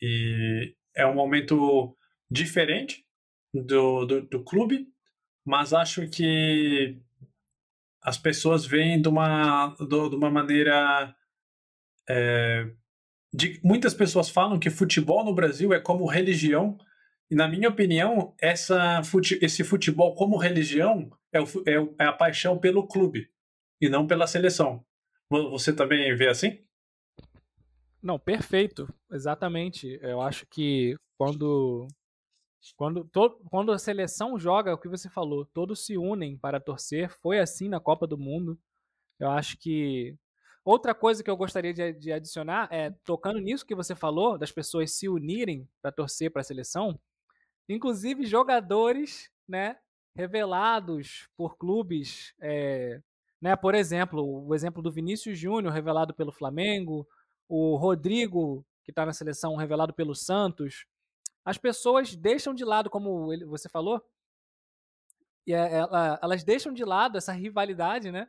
e 0.00 0.74
é 0.94 1.06
um 1.06 1.14
momento 1.14 1.96
diferente 2.30 3.04
do, 3.52 4.06
do, 4.06 4.22
do 4.22 4.42
clube, 4.42 4.88
mas 5.44 5.72
acho 5.72 6.08
que 6.08 6.98
as 8.02 8.16
pessoas 8.16 8.64
veem 8.64 9.00
de 9.00 9.08
uma, 9.08 9.76
de 9.78 10.16
uma 10.16 10.30
maneira 10.30 11.14
é, 12.08 12.70
de, 13.32 13.60
muitas 13.62 13.94
pessoas 13.94 14.28
falam 14.28 14.58
que 14.58 14.70
futebol 14.70 15.24
no 15.24 15.34
Brasil 15.34 15.72
é 15.72 15.80
como 15.80 16.06
religião, 16.06 16.76
e 17.30 17.34
na 17.34 17.48
minha 17.48 17.68
opinião, 17.68 18.34
essa, 18.40 19.02
fute, 19.02 19.38
esse 19.40 19.64
futebol 19.64 20.14
como 20.14 20.36
religião 20.36 21.10
é, 21.32 21.40
o, 21.40 21.44
é, 21.66 22.04
é 22.04 22.06
a 22.06 22.12
paixão 22.12 22.58
pelo 22.58 22.86
clube 22.86 23.30
e 23.80 23.88
não 23.88 24.06
pela 24.06 24.26
seleção. 24.26 24.84
Você 25.30 25.74
também 25.74 26.14
vê 26.14 26.28
assim? 26.28 26.62
Não, 28.02 28.18
perfeito, 28.18 28.86
exatamente. 29.10 29.98
Eu 30.02 30.20
acho 30.20 30.46
que 30.46 30.94
quando 31.16 31.88
quando, 32.76 33.08
quando 33.50 33.72
a 33.72 33.78
seleção 33.78 34.38
joga, 34.38 34.74
o 34.74 34.78
que 34.78 34.88
você 34.88 35.08
falou, 35.08 35.44
todos 35.46 35.84
se 35.84 35.96
unem 35.96 36.36
para 36.36 36.60
torcer. 36.60 37.08
Foi 37.08 37.40
assim 37.40 37.68
na 37.68 37.80
Copa 37.80 38.06
do 38.06 38.18
Mundo. 38.18 38.58
Eu 39.18 39.30
acho 39.30 39.56
que 39.58 40.16
Outra 40.64 40.94
coisa 40.94 41.24
que 41.24 41.30
eu 41.30 41.36
gostaria 41.36 41.74
de, 41.74 41.92
de 41.92 42.12
adicionar 42.12 42.68
é, 42.70 42.90
tocando 43.04 43.40
nisso 43.40 43.66
que 43.66 43.74
você 43.74 43.94
falou, 43.94 44.38
das 44.38 44.52
pessoas 44.52 44.92
se 44.92 45.08
unirem 45.08 45.68
para 45.80 45.90
torcer 45.90 46.30
para 46.30 46.40
a 46.40 46.44
seleção, 46.44 46.98
inclusive 47.68 48.24
jogadores, 48.24 49.30
né, 49.48 49.76
revelados 50.14 51.28
por 51.36 51.56
clubes, 51.56 52.32
é, 52.40 53.00
né, 53.40 53.56
por 53.56 53.74
exemplo, 53.74 54.46
o 54.46 54.54
exemplo 54.54 54.80
do 54.80 54.92
Vinícius 54.92 55.36
Júnior, 55.36 55.72
revelado 55.72 56.14
pelo 56.14 56.30
Flamengo, 56.30 57.08
o 57.48 57.74
Rodrigo, 57.76 58.64
que 58.84 58.92
está 58.92 59.04
na 59.04 59.12
seleção, 59.12 59.56
revelado 59.56 59.92
pelo 59.92 60.14
Santos, 60.14 60.86
as 61.44 61.58
pessoas 61.58 62.14
deixam 62.14 62.54
de 62.54 62.64
lado, 62.64 62.88
como 62.88 63.28
você 63.48 63.68
falou, 63.68 64.00
e 65.44 65.52
é, 65.52 65.74
ela, 65.74 66.20
elas 66.22 66.44
deixam 66.44 66.72
de 66.72 66.84
lado 66.84 67.18
essa 67.18 67.32
rivalidade, 67.32 68.12
né? 68.12 68.28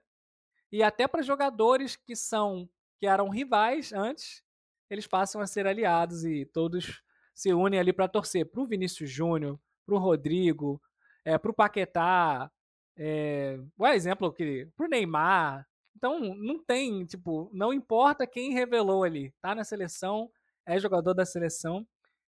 E 0.74 0.82
até 0.82 1.08
para 1.08 1.22
jogadores 1.22 1.96
que 1.96 2.16
são 2.16 2.68
que 3.00 3.06
eram 3.06 3.30
rivais 3.30 3.94
antes, 3.94 4.42
eles 4.90 5.06
passam 5.06 5.40
a 5.40 5.46
ser 5.46 5.68
aliados 5.68 6.26
e 6.26 6.48
todos 6.48 7.04
se 7.36 7.54
unem 7.54 7.80
ali 7.80 7.94
para 7.94 8.08
torcer 8.08 8.50
para 8.50 8.60
o 8.60 8.66
Vinícius 8.66 9.12
Júnior, 9.12 9.60
para 9.86 9.94
o 9.94 10.00
Rodrigo, 10.00 10.82
é, 11.24 11.38
para 11.38 11.52
o 11.52 11.54
Paquetá, 11.54 12.52
é, 12.98 13.60
o 13.78 13.86
exemplo 13.86 14.34
que 14.34 14.68
para 14.76 14.88
o 14.88 14.90
Neymar. 14.90 15.64
Então 15.96 16.20
não 16.20 16.58
tem 16.64 17.06
tipo, 17.06 17.52
não 17.54 17.72
importa 17.72 18.26
quem 18.26 18.54
revelou 18.54 19.04
ali, 19.04 19.32
tá 19.42 19.54
na 19.54 19.64
seleção, 19.64 20.28
é 20.66 20.80
jogador 20.80 21.14
da 21.14 21.24
seleção. 21.24 21.86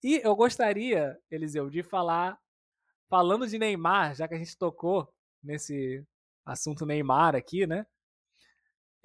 E 0.05 0.21
eu 0.23 0.37
gostaria, 0.37 1.19
Eliseu, 1.31 1.71
de 1.71 1.83
falar 1.83 2.39
falando 3.09 3.49
de 3.49 3.59
Neymar, 3.59 4.15
já 4.15 4.29
que 4.29 4.35
a 4.35 4.39
gente 4.39 4.59
tocou 4.59 5.11
nesse 5.43 6.05
assunto 6.45 6.85
Neymar 6.85 7.35
aqui, 7.35 7.67
né? 7.67 7.87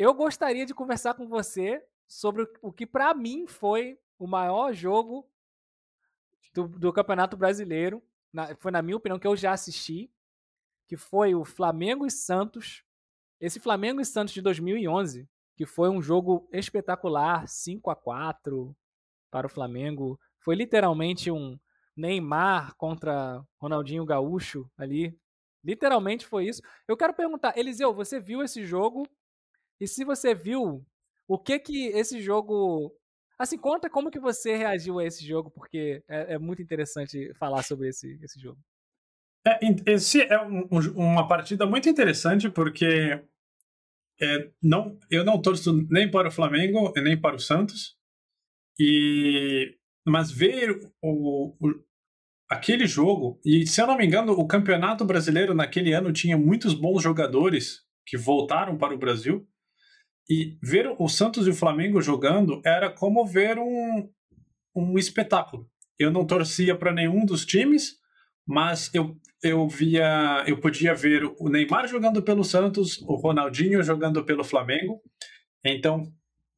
Eu 0.02 0.16
gostaria 0.16 0.66
de 0.66 0.74
conversar 0.74 1.14
com 1.14 1.28
você 1.28 1.86
sobre 2.08 2.52
o 2.60 2.74
que 2.74 2.88
para 2.88 3.14
mim 3.14 3.46
foi 3.46 4.00
o 4.18 4.26
maior 4.26 4.74
jogo 4.74 5.30
do, 6.56 6.68
do 6.68 6.92
Campeonato 6.92 7.38
Brasileiro, 7.38 8.02
na, 8.34 8.56
foi 8.56 8.72
na 8.72 8.82
minha 8.82 8.98
opinião 8.98 9.20
que 9.20 9.28
eu 9.28 9.38
já 9.38 9.52
assisti, 9.52 10.12
que 10.88 10.98
foi 10.98 11.36
o 11.36 11.46
Flamengo 11.46 12.04
e 12.04 12.10
Santos. 12.10 12.84
Esse 13.40 13.60
Flamengo 13.60 14.02
e 14.02 14.06
Santos 14.06 14.34
de 14.34 14.42
2011, 14.42 15.30
que 15.56 15.68
foi 15.68 15.88
um 15.88 16.02
jogo 16.02 16.50
espetacular, 16.52 17.48
5 17.48 17.92
a 17.92 17.96
4 17.96 18.76
para 19.30 19.46
o 19.46 19.52
Flamengo, 19.52 20.20
foi 20.40 20.56
literalmente 20.56 21.30
um 21.30 21.60
Neymar 21.96 22.76
contra 22.76 23.46
Ronaldinho 23.56 24.04
Gaúcho 24.04 24.68
ali. 24.76 25.16
Literalmente 25.64 26.26
foi 26.26 26.48
isso. 26.48 26.64
Eu 26.88 26.98
quero 26.98 27.14
perguntar, 27.14 27.56
Eliseu, 27.56 27.94
você 27.94 28.20
viu 28.20 28.42
esse 28.42 28.66
jogo? 28.66 29.08
E 29.82 29.88
se 29.88 30.06
você 30.06 30.34
viu, 30.34 30.86
o 31.28 31.38
que 31.38 31.60
que 31.60 31.88
esse 31.88 32.22
jogo 32.22 32.96
Assim, 33.41 33.58
conta 33.58 33.89
como 33.89 34.12
que 34.12 34.20
você 34.20 34.56
reagiu 34.56 35.00
a 35.00 35.04
esse 35.04 35.26
jogo, 35.26 35.50
porque 35.50 36.04
é, 36.08 36.36
é 36.36 36.38
muito 36.38 36.62
interessante 36.62 37.34
falar 37.39 37.63
sobre 37.63 37.89
esse, 37.89 38.20
esse 38.22 38.39
jogo. 38.39 38.60
É, 39.44 39.60
esse 39.88 40.22
é 40.22 40.39
um, 40.39 40.67
uma 40.96 41.28
partida 41.28 41.65
muito 41.65 41.89
interessante, 41.89 42.52
porque 42.52 43.20
é, 44.22 44.52
não, 44.62 44.96
eu 45.10 45.26
não 45.26 45.41
torço 45.41 45.74
nem 45.89 46.12
para 46.12 46.28
o 46.28 46.32
Flamengo 46.32 46.94
nem 46.98 47.20
para 47.20 47.36
o 47.36 47.39
Santos, 47.39 47.98
e 48.80 49.76
mas 50.06 50.32
ver 50.32 50.80
o, 51.02 51.56
o, 51.60 51.84
aquele 52.48 52.86
jogo, 52.86 53.41
e 53.44 53.65
se 53.65 53.82
eu 53.82 53.88
não 53.88 53.98
me 53.98 54.06
engano, 54.06 54.34
o 54.34 54.48
Campeonato 54.48 55.04
Brasileiro 55.04 55.56
naquele 55.56 55.94
ano 55.94 56.13
tinha 56.13 56.38
muitos 56.38 56.76
bons 56.76 57.02
jogadores 57.02 57.82
que 58.06 58.17
voltaram 58.17 58.78
para 58.78 58.94
o 58.94 59.00
Brasil, 59.00 59.48
e 60.30 60.58
ver 60.62 60.94
o 60.98 61.08
Santos 61.08 61.48
e 61.48 61.50
o 61.50 61.56
Flamengo 61.56 62.02
jogando 62.02 62.62
era 62.66 62.90
como 62.90 63.26
ver 63.26 63.58
um, 63.58 64.10
um 64.76 64.98
espetáculo. 64.98 65.70
Eu 66.00 66.12
não 66.12 66.26
torcia 66.26 66.76
para 66.76 66.94
nenhum 66.94 67.26
dos 67.26 67.46
times, 67.46 67.98
mas 68.48 68.90
eu, 68.94 69.18
eu 69.44 69.68
via, 69.68 70.44
eu 70.48 70.60
podia 70.60 70.94
ver 70.96 71.24
o 71.40 71.50
Neymar 71.50 71.88
jogando 71.88 72.22
pelo 72.24 72.44
Santos, 72.44 73.02
o 73.02 73.16
Ronaldinho 73.16 73.84
jogando 73.84 74.24
pelo 74.24 74.44
Flamengo. 74.44 75.02
Então, 75.64 76.12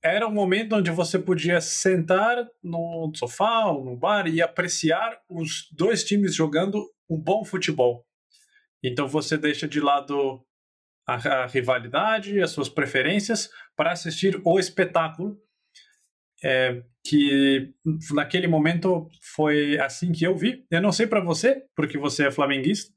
era 0.03 0.27
um 0.27 0.33
momento 0.33 0.75
onde 0.75 0.91
você 0.91 1.17
podia 1.17 1.61
sentar 1.61 2.45
no 2.61 3.11
sofá 3.15 3.67
ou 3.67 3.85
no 3.85 3.95
bar 3.95 4.27
e 4.27 4.41
apreciar 4.41 5.17
os 5.29 5.69
dois 5.71 6.03
times 6.03 6.35
jogando 6.35 6.85
um 7.09 7.17
bom 7.17 7.45
futebol. 7.45 8.05
Então 8.83 9.07
você 9.07 9.37
deixa 9.37 9.65
de 9.65 9.79
lado 9.79 10.45
a, 11.07 11.15
a 11.15 11.47
rivalidade, 11.47 12.41
as 12.41 12.51
suas 12.51 12.69
preferências, 12.69 13.49
para 13.75 13.91
assistir 13.91 14.41
o 14.43 14.59
espetáculo. 14.59 15.37
É, 16.45 16.83
que 17.05 17.73
naquele 18.11 18.47
momento 18.47 19.09
foi 19.35 19.79
assim 19.79 20.11
que 20.11 20.25
eu 20.25 20.35
vi. 20.35 20.65
Eu 20.71 20.81
não 20.81 20.91
sei 20.91 21.05
para 21.07 21.23
você, 21.23 21.63
porque 21.75 21.97
você 21.97 22.27
é 22.27 22.31
flamenguista, 22.31 22.93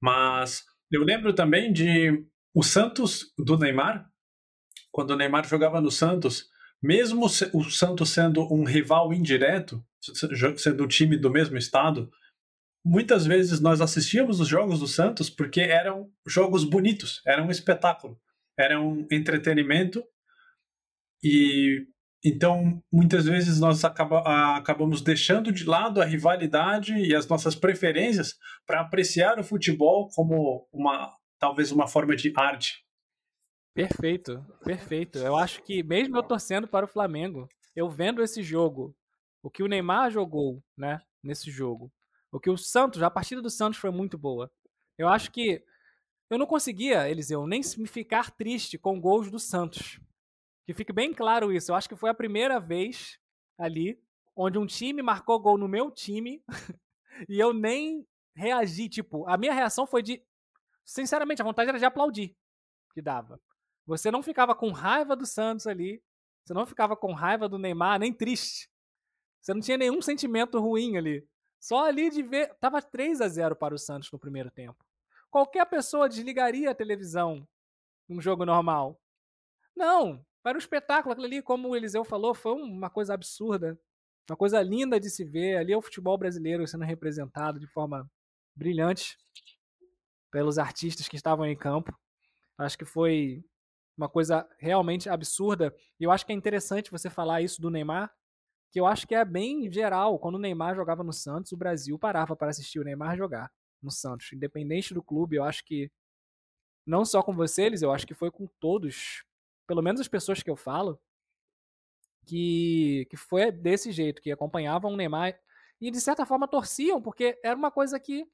mas 0.00 0.64
eu 0.90 1.02
lembro 1.02 1.32
também 1.32 1.72
de 1.72 2.24
o 2.54 2.62
Santos 2.62 3.32
do 3.38 3.58
Neymar, 3.58 4.08
quando 4.92 5.10
o 5.10 5.16
Neymar 5.16 5.46
jogava 5.48 5.80
no 5.80 5.90
Santos, 5.90 6.46
mesmo 6.82 7.26
o 7.26 7.64
Santos 7.64 8.10
sendo 8.10 8.42
um 8.52 8.64
rival 8.64 9.12
indireto, 9.12 9.84
sendo 10.56 10.84
um 10.84 10.88
time 10.88 11.16
do 11.16 11.30
mesmo 11.30 11.56
estado, 11.56 12.10
muitas 12.84 13.24
vezes 13.24 13.60
nós 13.60 13.80
assistíamos 13.80 14.40
os 14.40 14.48
jogos 14.48 14.80
do 14.80 14.86
Santos 14.86 15.30
porque 15.30 15.60
eram 15.60 16.10
jogos 16.26 16.64
bonitos, 16.64 17.22
eram 17.26 17.46
um 17.46 17.50
espetáculo, 17.50 18.20
era 18.58 18.80
um 18.80 19.06
entretenimento 19.10 20.04
e 21.22 21.86
então 22.22 22.82
muitas 22.92 23.24
vezes 23.24 23.58
nós 23.58 23.84
acaba, 23.84 24.56
acabamos 24.56 25.00
deixando 25.00 25.52
de 25.52 25.64
lado 25.64 26.00
a 26.00 26.04
rivalidade 26.04 26.94
e 26.94 27.14
as 27.14 27.26
nossas 27.26 27.54
preferências 27.54 28.34
para 28.66 28.80
apreciar 28.80 29.38
o 29.38 29.44
futebol 29.44 30.08
como 30.14 30.68
uma 30.72 31.14
talvez 31.38 31.70
uma 31.70 31.86
forma 31.86 32.14
de 32.16 32.32
arte. 32.36 32.84
Perfeito, 33.74 34.44
perfeito. 34.62 35.18
Eu 35.18 35.36
acho 35.36 35.62
que 35.62 35.82
mesmo 35.82 36.16
eu 36.16 36.22
torcendo 36.22 36.68
para 36.68 36.86
o 36.86 36.88
Flamengo, 36.88 37.48
eu 37.74 37.90
vendo 37.90 38.22
esse 38.22 38.42
jogo, 38.42 38.94
o 39.42 39.50
que 39.50 39.62
o 39.62 39.66
Neymar 39.66 40.10
jogou, 40.10 40.62
né, 40.78 41.00
nesse 41.22 41.50
jogo, 41.50 41.92
porque 42.34 42.50
o 42.50 42.58
Santos, 42.58 43.00
a 43.00 43.08
partida 43.08 43.40
do 43.40 43.48
Santos 43.48 43.78
foi 43.78 43.92
muito 43.92 44.18
boa. 44.18 44.50
Eu 44.98 45.06
acho 45.06 45.30
que 45.30 45.64
eu 46.28 46.36
não 46.36 46.46
conseguia, 46.46 47.08
Eliseu, 47.08 47.46
nem 47.46 47.60
me 47.78 47.86
ficar 47.86 48.32
triste 48.32 48.76
com 48.76 49.00
gols 49.00 49.30
do 49.30 49.38
Santos. 49.38 50.00
Que 50.66 50.74
fique 50.74 50.92
bem 50.92 51.14
claro 51.14 51.52
isso. 51.52 51.70
Eu 51.70 51.76
acho 51.76 51.88
que 51.88 51.94
foi 51.94 52.10
a 52.10 52.14
primeira 52.14 52.58
vez 52.58 53.20
ali 53.56 54.02
onde 54.34 54.58
um 54.58 54.66
time 54.66 55.00
marcou 55.00 55.38
gol 55.38 55.56
no 55.56 55.68
meu 55.68 55.92
time 55.92 56.42
e 57.28 57.38
eu 57.38 57.52
nem 57.52 58.04
reagi. 58.34 58.88
Tipo, 58.88 59.28
a 59.28 59.38
minha 59.38 59.54
reação 59.54 59.86
foi 59.86 60.02
de. 60.02 60.20
Sinceramente, 60.84 61.40
a 61.40 61.44
vontade 61.44 61.68
era 61.68 61.78
de 61.78 61.84
aplaudir 61.84 62.36
que 62.92 63.00
dava. 63.00 63.40
Você 63.86 64.10
não 64.10 64.24
ficava 64.24 64.56
com 64.56 64.72
raiva 64.72 65.14
do 65.14 65.24
Santos 65.24 65.68
ali. 65.68 66.02
Você 66.44 66.52
não 66.52 66.66
ficava 66.66 66.96
com 66.96 67.12
raiva 67.12 67.48
do 67.48 67.60
Neymar, 67.60 68.00
nem 68.00 68.12
triste. 68.12 68.68
Você 69.40 69.54
não 69.54 69.60
tinha 69.60 69.78
nenhum 69.78 70.02
sentimento 70.02 70.58
ruim 70.58 70.96
ali. 70.96 71.24
Só 71.64 71.86
ali 71.86 72.10
de 72.10 72.22
ver. 72.22 72.54
Tava 72.60 72.82
3 72.82 73.22
a 73.22 73.26
0 73.26 73.56
para 73.56 73.74
o 73.74 73.78
Santos 73.78 74.12
no 74.12 74.18
primeiro 74.18 74.50
tempo. 74.50 74.84
Qualquer 75.30 75.64
pessoa 75.64 76.10
desligaria 76.10 76.70
a 76.70 76.74
televisão 76.74 77.48
num 78.06 78.20
jogo 78.20 78.44
normal. 78.44 79.00
Não, 79.74 80.22
era 80.44 80.58
um 80.58 80.58
espetáculo. 80.58 81.12
Aquilo 81.12 81.26
ali, 81.26 81.40
como 81.40 81.70
o 81.70 81.74
Eliseu 81.74 82.04
falou, 82.04 82.34
foi 82.34 82.52
uma 82.52 82.90
coisa 82.90 83.14
absurda. 83.14 83.80
Uma 84.28 84.36
coisa 84.36 84.60
linda 84.60 85.00
de 85.00 85.08
se 85.08 85.24
ver. 85.24 85.56
Ali 85.56 85.72
é 85.72 85.76
o 85.76 85.80
futebol 85.80 86.18
brasileiro 86.18 86.66
sendo 86.68 86.84
representado 86.84 87.58
de 87.58 87.66
forma 87.66 88.06
brilhante 88.54 89.16
pelos 90.30 90.58
artistas 90.58 91.08
que 91.08 91.16
estavam 91.16 91.46
em 91.46 91.56
campo. 91.56 91.98
Acho 92.58 92.76
que 92.76 92.84
foi 92.84 93.42
uma 93.96 94.06
coisa 94.06 94.46
realmente 94.58 95.08
absurda. 95.08 95.74
E 95.98 96.04
eu 96.04 96.10
acho 96.10 96.26
que 96.26 96.32
é 96.32 96.36
interessante 96.36 96.90
você 96.90 97.08
falar 97.08 97.40
isso 97.40 97.58
do 97.62 97.70
Neymar, 97.70 98.14
que 98.74 98.80
eu 98.80 98.86
acho 98.86 99.06
que 99.06 99.14
é 99.14 99.24
bem 99.24 99.70
geral. 99.70 100.18
Quando 100.18 100.34
o 100.34 100.38
Neymar 100.38 100.74
jogava 100.74 101.04
no 101.04 101.12
Santos, 101.12 101.52
o 101.52 101.56
Brasil 101.56 101.96
parava 101.96 102.34
para 102.34 102.50
assistir 102.50 102.80
o 102.80 102.84
Neymar 102.84 103.16
jogar 103.16 103.48
no 103.80 103.88
Santos. 103.88 104.32
Independente 104.32 104.92
do 104.92 105.00
clube, 105.00 105.36
eu 105.36 105.44
acho 105.44 105.64
que 105.64 105.88
não 106.84 107.04
só 107.04 107.22
com 107.22 107.32
vocês, 107.32 107.82
eu 107.82 107.92
acho 107.92 108.04
que 108.04 108.14
foi 108.14 108.32
com 108.32 108.48
todos, 108.58 109.24
pelo 109.64 109.80
menos 109.80 110.00
as 110.00 110.08
pessoas 110.08 110.42
que 110.42 110.50
eu 110.50 110.56
falo, 110.56 111.00
que, 112.26 113.06
que 113.08 113.16
foi 113.16 113.52
desse 113.52 113.92
jeito, 113.92 114.20
que 114.20 114.32
acompanhavam 114.32 114.92
o 114.92 114.96
Neymar 114.96 115.38
e 115.80 115.88
de 115.88 116.00
certa 116.00 116.26
forma 116.26 116.48
torciam, 116.48 117.00
porque 117.00 117.38
era 117.44 117.56
uma 117.56 117.70
coisa 117.70 118.00
que, 118.00 118.26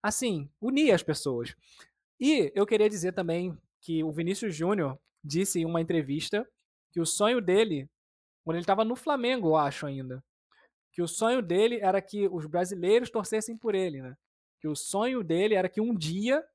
assim, 0.00 0.48
unia 0.60 0.94
as 0.94 1.02
pessoas. 1.02 1.56
E 2.20 2.52
eu 2.54 2.64
queria 2.66 2.88
dizer 2.88 3.14
também 3.14 3.58
que 3.80 4.04
o 4.04 4.12
Vinícius 4.12 4.54
Júnior 4.54 4.96
disse 5.24 5.58
em 5.58 5.64
uma 5.64 5.80
entrevista 5.80 6.48
que 6.92 7.00
o 7.00 7.04
sonho 7.04 7.40
dele 7.40 7.90
quando 8.46 8.58
ele 8.58 8.62
estava 8.62 8.84
no 8.84 8.94
Flamengo, 8.94 9.48
eu 9.48 9.56
acho 9.56 9.86
ainda. 9.86 10.22
Que 10.92 11.02
o 11.02 11.08
sonho 11.08 11.42
dele 11.42 11.80
era 11.82 12.00
que 12.00 12.28
os 12.28 12.46
brasileiros 12.46 13.10
torcessem 13.10 13.58
por 13.58 13.74
ele, 13.74 14.00
né? 14.00 14.16
Que 14.60 14.68
o 14.68 14.76
sonho 14.76 15.24
dele 15.24 15.56
era 15.56 15.68
que 15.68 15.80
um 15.80 15.92
dia 15.92 16.46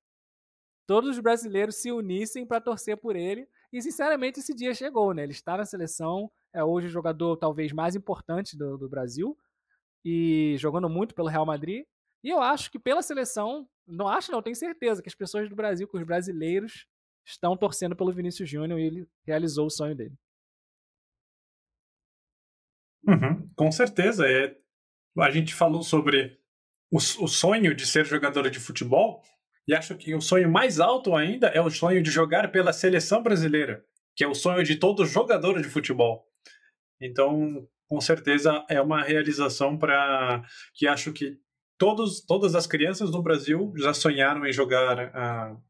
todos 0.87 1.09
os 1.09 1.19
brasileiros 1.19 1.75
se 1.75 1.91
unissem 1.91 2.45
para 2.45 2.61
torcer 2.61 2.95
por 2.95 3.17
ele. 3.17 3.45
E 3.73 3.81
sinceramente 3.81 4.39
esse 4.39 4.55
dia 4.55 4.73
chegou, 4.73 5.13
né? 5.13 5.23
Ele 5.23 5.33
está 5.33 5.57
na 5.57 5.65
seleção, 5.65 6.31
é 6.53 6.63
hoje 6.63 6.87
o 6.87 6.89
jogador 6.89 7.35
talvez 7.35 7.73
mais 7.73 7.93
importante 7.93 8.57
do, 8.57 8.77
do 8.77 8.87
Brasil 8.87 9.37
e 10.05 10.55
jogando 10.59 10.87
muito 10.87 11.13
pelo 11.13 11.27
Real 11.27 11.45
Madrid. 11.45 11.83
E 12.23 12.29
eu 12.29 12.39
acho 12.39 12.71
que 12.71 12.79
pela 12.79 13.01
seleção, 13.01 13.67
não 13.85 14.07
acho 14.07 14.31
não, 14.31 14.41
tenho 14.41 14.55
certeza 14.55 15.01
que 15.01 15.09
as 15.09 15.15
pessoas 15.15 15.49
do 15.49 15.57
Brasil, 15.57 15.89
que 15.89 15.97
os 15.97 16.05
brasileiros 16.05 16.87
estão 17.25 17.57
torcendo 17.57 17.97
pelo 17.97 18.13
Vinícius 18.13 18.49
Júnior 18.49 18.79
e 18.79 18.83
ele 18.85 19.09
realizou 19.25 19.65
o 19.65 19.69
sonho 19.69 19.93
dele. 19.93 20.17
Uhum, 23.07 23.49
com 23.55 23.71
certeza. 23.71 24.27
É, 24.27 24.55
a 25.19 25.31
gente 25.31 25.53
falou 25.53 25.83
sobre 25.83 26.37
o, 26.91 26.97
o 26.97 27.27
sonho 27.27 27.73
de 27.73 27.85
ser 27.85 28.05
jogador 28.05 28.49
de 28.49 28.59
futebol, 28.59 29.23
e 29.67 29.73
acho 29.73 29.95
que 29.95 30.13
o 30.13 30.21
sonho 30.21 30.51
mais 30.51 30.79
alto 30.79 31.15
ainda 31.15 31.47
é 31.47 31.61
o 31.61 31.69
sonho 31.69 32.01
de 32.01 32.11
jogar 32.11 32.51
pela 32.51 32.73
seleção 32.73 33.21
brasileira, 33.21 33.83
que 34.15 34.23
é 34.23 34.27
o 34.27 34.35
sonho 34.35 34.63
de 34.63 34.75
todo 34.75 35.05
jogador 35.05 35.61
de 35.61 35.69
futebol. 35.69 36.27
Então, 36.99 37.67
com 37.87 37.99
certeza 38.01 38.65
é 38.69 38.81
uma 38.81 39.01
realização 39.01 39.77
para 39.77 40.43
que 40.73 40.87
acho 40.87 41.11
que 41.13 41.37
todos, 41.77 42.21
todas 42.21 42.55
as 42.55 42.67
crianças 42.67 43.11
no 43.11 43.23
Brasil 43.23 43.73
já 43.77 43.93
sonharam 43.93 44.45
em 44.45 44.53
jogar 44.53 45.07
uh, 45.07 45.63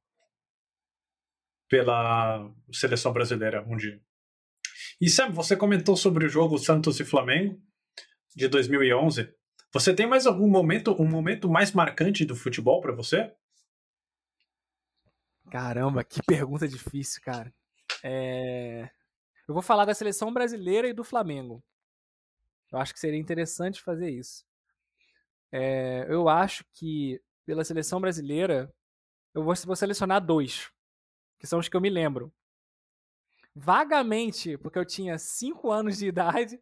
pela 1.69 2.51
seleção 2.71 3.13
brasileira 3.13 3.63
um 3.67 3.77
dia. 3.77 4.01
E 5.01 5.09
Sam, 5.09 5.31
você 5.31 5.57
comentou 5.57 5.97
sobre 5.97 6.27
o 6.27 6.29
jogo 6.29 6.59
Santos 6.59 6.99
e 6.99 7.03
Flamengo 7.03 7.59
de 8.35 8.47
2011. 8.47 9.33
Você 9.73 9.95
tem 9.95 10.05
mais 10.05 10.27
algum 10.27 10.47
momento, 10.47 10.95
um 11.01 11.09
momento 11.09 11.49
mais 11.49 11.71
marcante 11.71 12.23
do 12.23 12.35
futebol 12.35 12.79
para 12.79 12.93
você? 12.93 13.33
Caramba, 15.49 16.03
que 16.03 16.21
pergunta 16.21 16.67
difícil, 16.67 17.19
cara. 17.23 17.51
É... 18.03 18.91
Eu 19.47 19.55
vou 19.55 19.63
falar 19.63 19.85
da 19.85 19.95
seleção 19.95 20.31
brasileira 20.31 20.87
e 20.87 20.93
do 20.93 21.03
Flamengo. 21.03 21.63
Eu 22.71 22.77
acho 22.77 22.93
que 22.93 22.99
seria 22.99 23.19
interessante 23.19 23.81
fazer 23.81 24.11
isso. 24.11 24.45
É... 25.51 26.05
Eu 26.13 26.29
acho 26.29 26.63
que 26.73 27.19
pela 27.43 27.63
seleção 27.63 27.99
brasileira, 27.99 28.71
eu 29.33 29.43
vou, 29.43 29.55
vou 29.65 29.75
selecionar 29.75 30.23
dois, 30.23 30.71
que 31.39 31.47
são 31.47 31.57
os 31.57 31.67
que 31.67 31.75
eu 31.75 31.81
me 31.81 31.89
lembro. 31.89 32.31
Vagamente, 33.55 34.57
porque 34.57 34.79
eu 34.79 34.85
tinha 34.85 35.17
5 35.17 35.71
anos 35.71 35.97
de 35.97 36.07
idade, 36.07 36.59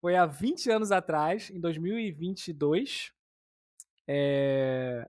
foi 0.00 0.14
há 0.16 0.24
20 0.24 0.70
anos 0.70 0.92
atrás, 0.92 1.50
em 1.50 1.60
2022. 1.60 3.12
É... 4.06 5.08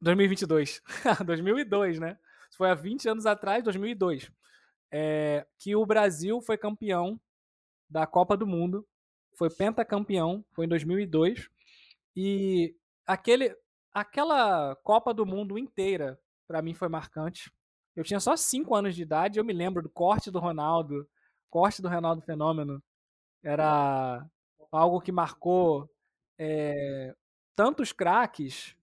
2022. 0.00 0.80
2002, 1.26 1.98
né? 1.98 2.18
Foi 2.56 2.70
há 2.70 2.74
20 2.74 3.08
anos 3.08 3.26
atrás, 3.26 3.64
2002. 3.64 4.30
É... 4.92 5.46
Que 5.58 5.74
o 5.74 5.84
Brasil 5.84 6.40
foi 6.40 6.56
campeão 6.56 7.20
da 7.90 8.06
Copa 8.06 8.36
do 8.36 8.46
Mundo. 8.46 8.86
Foi 9.36 9.50
pentacampeão, 9.50 10.44
foi 10.52 10.66
em 10.66 10.68
2002. 10.68 11.48
E 12.14 12.76
aquele, 13.06 13.56
aquela 13.92 14.76
Copa 14.76 15.12
do 15.12 15.26
Mundo 15.26 15.58
inteira, 15.58 16.20
para 16.46 16.62
mim, 16.62 16.74
foi 16.74 16.88
marcante. 16.88 17.52
Eu 17.98 18.04
tinha 18.04 18.20
só 18.20 18.36
5 18.36 18.76
anos 18.76 18.94
de 18.94 19.02
idade, 19.02 19.40
eu 19.40 19.44
me 19.44 19.52
lembro 19.52 19.82
do 19.82 19.88
corte 19.88 20.30
do 20.30 20.38
Ronaldo, 20.38 21.04
corte 21.50 21.82
do 21.82 21.88
Ronaldo 21.88 22.22
Fenômeno. 22.22 22.80
Era 23.42 24.24
algo 24.70 25.00
que 25.00 25.10
marcou 25.10 25.90
é, 26.38 27.12
tantos 27.56 27.90
craques 27.90 28.76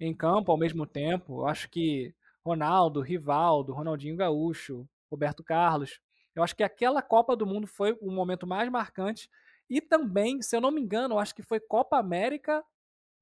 em 0.00 0.14
campo 0.14 0.50
ao 0.50 0.56
mesmo 0.56 0.86
tempo. 0.86 1.42
Eu 1.42 1.46
acho 1.46 1.68
que 1.68 2.14
Ronaldo, 2.42 3.02
Rivaldo, 3.02 3.74
Ronaldinho 3.74 4.16
Gaúcho, 4.16 4.88
Roberto 5.10 5.44
Carlos. 5.44 6.00
Eu 6.34 6.42
acho 6.42 6.56
que 6.56 6.62
aquela 6.62 7.02
Copa 7.02 7.36
do 7.36 7.44
Mundo 7.44 7.66
foi 7.66 7.92
o 8.00 8.10
momento 8.10 8.46
mais 8.46 8.70
marcante. 8.70 9.28
E 9.68 9.78
também, 9.78 10.40
se 10.40 10.56
eu 10.56 10.60
não 10.62 10.70
me 10.70 10.80
engano, 10.80 11.16
eu 11.16 11.18
acho 11.18 11.34
que 11.34 11.42
foi 11.42 11.60
Copa 11.60 11.98
América 11.98 12.64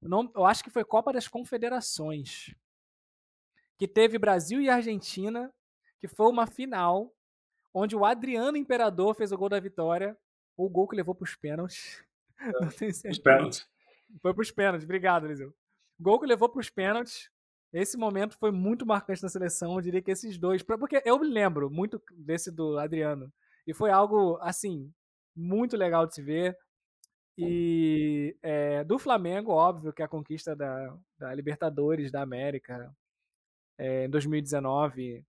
não, 0.01 0.31
eu 0.37 0.47
acho 0.47 0.65
que 0.65 0.71
foi 0.71 0.85
Copa 0.85 1.13
das 1.13 1.29
Confederações. 1.29 2.55
Que 3.81 3.89
teve 3.89 4.19
Brasil 4.19 4.61
e 4.61 4.69
Argentina, 4.69 5.51
que 5.99 6.07
foi 6.07 6.27
uma 6.27 6.47
final, 6.47 7.11
onde 7.73 7.97
o 7.97 8.05
Adriano 8.05 8.59
Imperador 8.59 9.15
fez 9.15 9.33
o 9.33 9.39
gol 9.39 9.49
da 9.49 9.59
vitória. 9.59 10.15
O 10.55 10.69
gol 10.69 10.87
que 10.87 10.95
levou 10.95 11.15
para 11.15 11.25
os 11.25 11.35
pênaltis. 11.35 12.05
É, 12.43 12.53
não 12.53 12.71
tenho 12.71 12.91
certeza. 12.95 13.11
Os 13.11 13.19
pênaltis. 13.19 13.69
Foi 14.23 14.33
para 14.33 14.41
os 14.41 14.51
pênaltis. 14.51 14.85
Obrigado, 14.85 15.27
Eliseu. 15.27 15.55
Gol 16.01 16.19
que 16.19 16.27
levou 16.27 16.49
para 16.49 16.61
os 16.61 16.71
pênaltis. 16.71 17.31
Esse 17.71 17.99
momento 17.99 18.35
foi 18.39 18.51
muito 18.51 18.87
marcante 18.87 19.23
na 19.23 19.29
seleção. 19.29 19.75
Eu 19.75 19.83
diria 19.83 20.01
que 20.01 20.11
esses 20.11 20.39
dois. 20.39 20.63
Porque 20.63 21.03
eu 21.05 21.19
me 21.19 21.29
lembro 21.29 21.71
muito 21.71 22.03
desse 22.17 22.51
do 22.51 22.79
Adriano. 22.79 23.31
E 23.67 23.75
foi 23.75 23.91
algo, 23.91 24.39
assim, 24.41 24.91
muito 25.37 25.77
legal 25.77 26.07
de 26.07 26.15
se 26.15 26.23
ver. 26.23 26.57
E 27.37 28.35
é, 28.43 28.85
do 28.85 28.99
Flamengo, 28.99 29.53
óbvio 29.53 29.93
que 29.93 30.03
a 30.03 30.09
conquista 30.09 30.57
da, 30.57 30.97
da 31.19 31.35
Libertadores 31.35 32.11
da 32.11 32.23
América 32.23 32.91
é, 33.81 34.05
em 34.07 34.11
2019, 34.11 35.25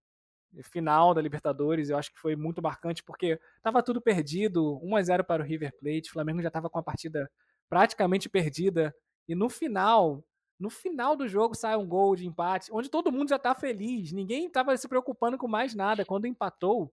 final 0.63 1.13
da 1.13 1.21
Libertadores, 1.21 1.89
eu 1.89 1.97
acho 1.97 2.11
que 2.11 2.19
foi 2.19 2.35
muito 2.35 2.61
marcante 2.61 3.03
porque 3.03 3.39
estava 3.57 3.81
tudo 3.81 4.01
perdido, 4.01 4.79
1 4.83 4.95
a 4.95 5.01
0 5.01 5.23
para 5.23 5.43
o 5.43 5.45
River 5.45 5.73
Plate, 5.79 6.09
o 6.09 6.13
Flamengo 6.13 6.41
já 6.41 6.49
estava 6.49 6.69
com 6.69 6.77
a 6.77 6.83
partida 6.83 7.31
praticamente 7.69 8.27
perdida 8.29 8.93
e 9.27 9.33
no 9.33 9.47
final, 9.49 10.23
no 10.59 10.69
final 10.69 11.15
do 11.15 11.27
jogo 11.27 11.55
sai 11.55 11.77
um 11.77 11.87
gol 11.87 12.15
de 12.15 12.27
empate, 12.27 12.71
onde 12.73 12.89
todo 12.89 13.11
mundo 13.11 13.29
já 13.29 13.37
está 13.37 13.55
feliz, 13.55 14.11
ninguém 14.11 14.47
estava 14.47 14.75
se 14.75 14.87
preocupando 14.87 15.37
com 15.37 15.47
mais 15.47 15.73
nada. 15.73 16.03
Quando 16.03 16.27
empatou, 16.27 16.91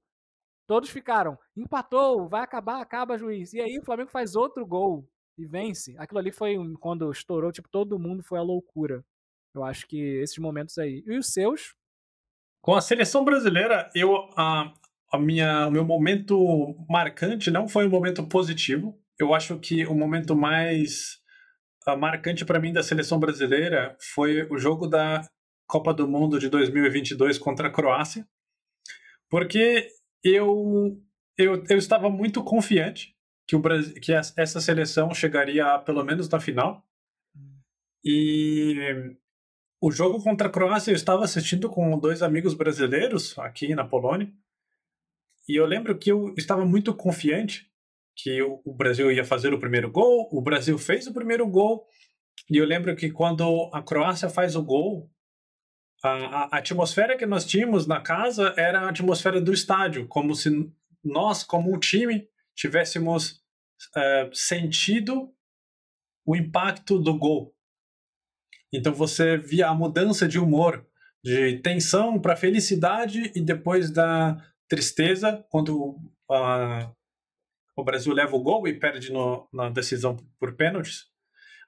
Todos 0.68 0.90
ficaram, 0.90 1.38
empatou, 1.56 2.28
vai 2.28 2.42
acabar, 2.42 2.82
acaba 2.82 3.16
juiz. 3.16 3.54
E 3.54 3.60
aí 3.60 3.78
o 3.78 3.84
Flamengo 3.86 4.10
faz 4.10 4.36
outro 4.36 4.66
gol 4.66 5.08
e 5.38 5.46
vence. 5.46 5.96
Aquilo 5.96 6.18
ali 6.18 6.30
foi 6.30 6.56
quando 6.78 7.10
estourou, 7.10 7.50
tipo, 7.50 7.70
todo 7.70 7.98
mundo 7.98 8.22
foi 8.22 8.38
a 8.38 8.42
loucura. 8.42 9.02
Eu 9.58 9.64
acho 9.64 9.86
que 9.86 9.98
esses 10.20 10.38
momentos 10.38 10.78
aí. 10.78 11.02
E 11.06 11.18
os 11.18 11.32
seus? 11.32 11.74
Com 12.62 12.74
a 12.74 12.80
seleção 12.80 13.24
brasileira, 13.24 13.90
eu 13.94 14.14
a, 14.36 14.72
a 15.12 15.18
minha, 15.18 15.66
o 15.68 15.70
meu 15.70 15.84
momento 15.84 16.76
marcante 16.88 17.50
não 17.50 17.68
foi 17.68 17.86
um 17.86 17.90
momento 17.90 18.26
positivo. 18.26 18.98
Eu 19.18 19.34
acho 19.34 19.58
que 19.58 19.84
o 19.86 19.94
momento 19.94 20.36
mais 20.36 21.18
uh, 21.86 21.96
marcante 21.96 22.44
para 22.44 22.60
mim 22.60 22.72
da 22.72 22.82
seleção 22.82 23.18
brasileira 23.18 23.96
foi 24.14 24.46
o 24.50 24.58
jogo 24.58 24.86
da 24.86 25.28
Copa 25.66 25.92
do 25.92 26.06
Mundo 26.08 26.38
de 26.38 26.48
2022 26.48 27.38
contra 27.38 27.68
a 27.68 27.70
Croácia, 27.70 28.26
porque 29.28 29.88
eu, 30.24 30.98
eu, 31.36 31.62
eu 31.68 31.76
estava 31.76 32.08
muito 32.08 32.42
confiante 32.42 33.14
que, 33.46 33.56
o 33.56 33.60
Brasil, 33.60 33.94
que 34.00 34.12
essa 34.12 34.60
seleção 34.60 35.12
chegaria 35.14 35.78
pelo 35.80 36.04
menos 36.04 36.28
na 36.28 36.38
final. 36.38 36.86
E 38.04 39.16
o 39.80 39.90
jogo 39.90 40.22
contra 40.22 40.48
a 40.48 40.50
Croácia 40.50 40.90
eu 40.90 40.96
estava 40.96 41.24
assistindo 41.24 41.68
com 41.68 41.98
dois 41.98 42.22
amigos 42.22 42.54
brasileiros 42.54 43.38
aqui 43.38 43.74
na 43.74 43.84
Polônia. 43.84 44.32
E 45.48 45.58
eu 45.58 45.64
lembro 45.64 45.96
que 45.96 46.10
eu 46.10 46.34
estava 46.36 46.64
muito 46.64 46.94
confiante 46.94 47.70
que 48.16 48.42
o 48.42 48.74
Brasil 48.74 49.10
ia 49.12 49.24
fazer 49.24 49.54
o 49.54 49.60
primeiro 49.60 49.90
gol. 49.90 50.28
O 50.32 50.42
Brasil 50.42 50.76
fez 50.76 51.06
o 51.06 51.14
primeiro 51.14 51.46
gol. 51.46 51.86
E 52.50 52.56
eu 52.56 52.64
lembro 52.64 52.94
que 52.96 53.10
quando 53.10 53.70
a 53.72 53.80
Croácia 53.80 54.28
faz 54.28 54.56
o 54.56 54.62
gol, 54.62 55.10
a, 56.02 56.10
a, 56.10 56.58
atmosfera 56.58 57.16
que 57.16 57.26
nós 57.26 57.44
tínhamos 57.44 57.86
na 57.86 58.00
casa 58.00 58.54
era 58.56 58.80
a 58.80 58.88
atmosfera 58.88 59.40
do 59.40 59.52
estádio, 59.52 60.06
como 60.08 60.34
se 60.34 60.50
nós, 61.04 61.44
como 61.44 61.74
um 61.74 61.78
time, 61.78 62.28
tivéssemos 62.54 63.40
uh, 63.96 64.34
sentido 64.34 65.32
o 66.26 66.36
impacto 66.36 66.98
do 66.98 67.16
gol. 67.16 67.54
Então 68.72 68.92
você 68.92 69.36
via 69.36 69.68
a 69.68 69.74
mudança 69.74 70.28
de 70.28 70.38
humor, 70.38 70.86
de 71.24 71.58
tensão 71.58 72.20
para 72.20 72.36
felicidade 72.36 73.32
e 73.34 73.40
depois 73.40 73.90
da 73.90 74.36
tristeza 74.68 75.44
quando 75.50 75.96
uh, 76.30 76.94
o 77.76 77.84
Brasil 77.84 78.12
leva 78.12 78.36
o 78.36 78.42
gol 78.42 78.66
e 78.68 78.78
perde 78.78 79.12
no, 79.12 79.48
na 79.52 79.70
decisão 79.70 80.16
por 80.38 80.54
pênaltis. 80.56 81.06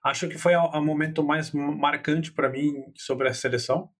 Acho 0.05 0.29
que 0.29 0.39
foi 0.39 0.55
o 0.57 0.81
momento 0.81 1.23
mais 1.23 1.53
marcante 1.53 2.33
para 2.33 2.49
mim 2.49 2.73
sobre 2.97 3.29
a 3.29 3.35
seleção. 3.35 3.91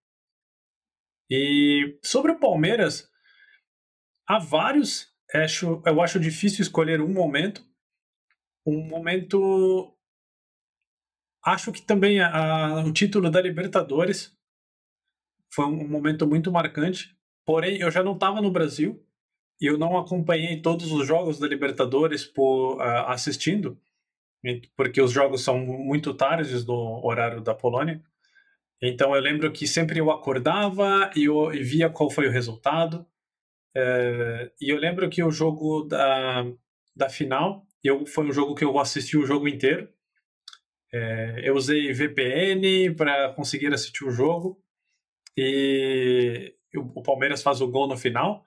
E 1.31 1.99
sobre 2.03 2.33
o 2.33 2.41
Palmeiras, 2.41 3.09
há 4.27 4.39
vários. 4.39 5.09
Acho, 5.33 5.81
eu 5.87 6.01
acho 6.01 6.19
difícil 6.19 6.63
escolher 6.63 7.01
um 7.01 7.13
momento. 7.13 7.65
Um 8.67 8.83
momento. 8.83 9.95
Acho 11.45 11.73
que 11.73 11.83
também 11.83 12.21
a, 12.21 12.83
o 12.87 12.93
título 12.93 13.31
da 13.31 13.41
Libertadores 13.41 14.37
foi 15.53 15.65
um 15.65 15.89
momento 15.89 16.27
muito 16.27 16.53
marcante. 16.53 17.17
Porém, 17.45 17.79
eu 17.79 17.91
já 17.91 18.03
não 18.03 18.15
estava 18.15 18.41
no 18.41 18.51
Brasil 18.51 19.05
e 19.61 19.67
eu 19.67 19.77
não 19.79 19.99
acompanhei 19.99 20.61
todos 20.61 20.93
os 20.93 21.07
jogos 21.07 21.39
da 21.39 21.47
Libertadores 21.47 22.25
por, 22.25 22.77
uh, 22.77 23.09
assistindo, 23.09 23.79
porque 24.77 25.03
os 25.03 25.11
jogos 25.11 25.43
são 25.43 25.59
muito 25.59 26.15
tardes 26.15 26.65
do 26.65 26.75
horário 26.75 27.41
da 27.41 27.55
Polônia. 27.55 28.03
Então 28.83 29.15
eu 29.15 29.21
lembro 29.21 29.53
que 29.53 29.67
sempre 29.67 29.99
eu 29.99 30.11
acordava 30.11 31.11
e 31.15 31.25
eu 31.25 31.53
e 31.53 31.63
via 31.63 31.91
qual 31.91 32.11
foi 32.11 32.27
o 32.27 32.31
resultado. 32.31 33.07
É, 33.77 34.51
e 34.61 34.71
eu 34.71 34.79
lembro 34.79 35.09
que 35.11 35.23
o 35.23 35.31
jogo 35.31 35.85
da, 35.85 36.45
da 36.97 37.09
final 37.09 37.67
eu, 37.85 38.07
foi 38.07 38.27
um 38.27 38.33
jogo 38.33 38.55
que 38.55 38.65
eu 38.65 38.79
assisti 38.79 39.19
o 39.19 39.27
jogo 39.27 39.47
inteiro. 39.47 39.89
É, 40.93 41.49
eu 41.49 41.55
usei 41.55 41.93
VPN 41.93 42.95
para 42.95 43.33
conseguir 43.35 43.73
assistir 43.73 44.05
o 44.05 44.11
jogo. 44.11 44.63
E 45.37 46.55
o, 46.75 47.03
Palmeiras 47.03 47.43
faz 47.43 47.61
o 47.61 47.71
gol 47.71 47.89
no 47.89 47.97
final. 47.97 48.45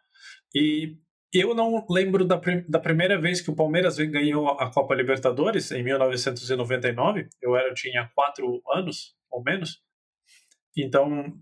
E 0.54 0.98
eu 1.34 1.56
não 1.56 1.86
lembro 1.90 2.26
da, 2.26 2.40
da 2.68 2.80
primeira 2.80 3.20
vez 3.20 3.42
que 3.42 3.50
o 3.50 3.56
Palmeiras 3.56 3.98
ganhou 3.98 4.50
a 4.50 4.72
Copa 4.72 4.94
Libertadores, 4.94 5.72
em 5.72 5.84
1999. 5.84 7.28
Eu, 7.42 7.56
era, 7.56 7.70
eu 7.70 7.74
tinha 7.74 8.12
quatro 8.14 8.62
anos, 8.72 9.16
ou 9.32 9.42
menos. 9.42 9.82
Então, 10.78 11.34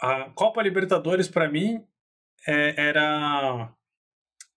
a 0.00 0.30
Copa 0.30 0.62
Libertadores 0.62 1.28
para 1.28 1.48
mim 1.48 1.84
é, 2.46 2.88
era 2.88 3.74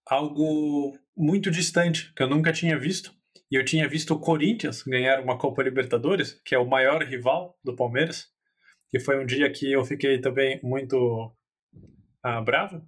algo 0.05 0.97
muito 1.15 1.49
distante, 1.49 2.13
que 2.13 2.21
eu 2.21 2.29
nunca 2.29 2.53
tinha 2.53 2.77
visto. 2.77 3.16
E 3.51 3.55
eu 3.55 3.63
tinha 3.63 3.87
visto 3.87 4.13
o 4.13 4.19
Corinthians 4.19 4.83
ganhar 4.83 5.21
uma 5.21 5.37
Copa 5.37 5.63
Libertadores, 5.63 6.41
que 6.45 6.53
é 6.53 6.59
o 6.59 6.67
maior 6.67 7.01
rival 7.03 7.57
do 7.63 7.75
Palmeiras. 7.75 8.27
E 8.93 8.99
foi 8.99 9.21
um 9.21 9.25
dia 9.25 9.49
que 9.51 9.71
eu 9.71 9.83
fiquei 9.85 10.19
também 10.19 10.59
muito 10.63 11.31
ah, 12.23 12.41
bravo. 12.41 12.85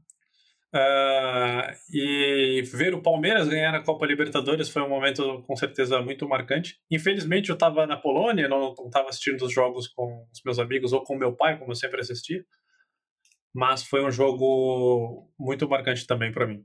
Uh, 0.71 1.65
e 1.91 2.61
ver 2.61 2.93
o 2.93 3.01
Palmeiras 3.01 3.47
ganhar 3.47 3.73
a 3.73 3.81
Copa 3.81 4.05
Libertadores 4.05 4.69
foi 4.69 4.83
um 4.83 4.89
momento 4.89 5.41
com 5.47 5.55
certeza 5.55 6.01
muito 6.01 6.27
marcante. 6.27 6.77
Infelizmente 6.91 7.49
eu 7.49 7.55
estava 7.55 7.87
na 7.87 7.97
Polônia, 7.97 8.47
não 8.47 8.73
estava 8.85 9.09
assistindo 9.09 9.43
os 9.43 9.51
jogos 9.51 9.87
com 9.87 10.27
os 10.31 10.41
meus 10.45 10.59
amigos 10.59 10.93
ou 10.93 11.03
com 11.03 11.15
meu 11.15 11.35
pai, 11.35 11.57
como 11.57 11.71
eu 11.71 11.75
sempre 11.75 12.01
assisti. 12.01 12.45
Mas 13.53 13.83
foi 13.83 14.05
um 14.05 14.11
jogo 14.11 15.31
muito 15.39 15.67
marcante 15.67 16.05
também 16.05 16.31
para 16.31 16.45
mim. 16.45 16.63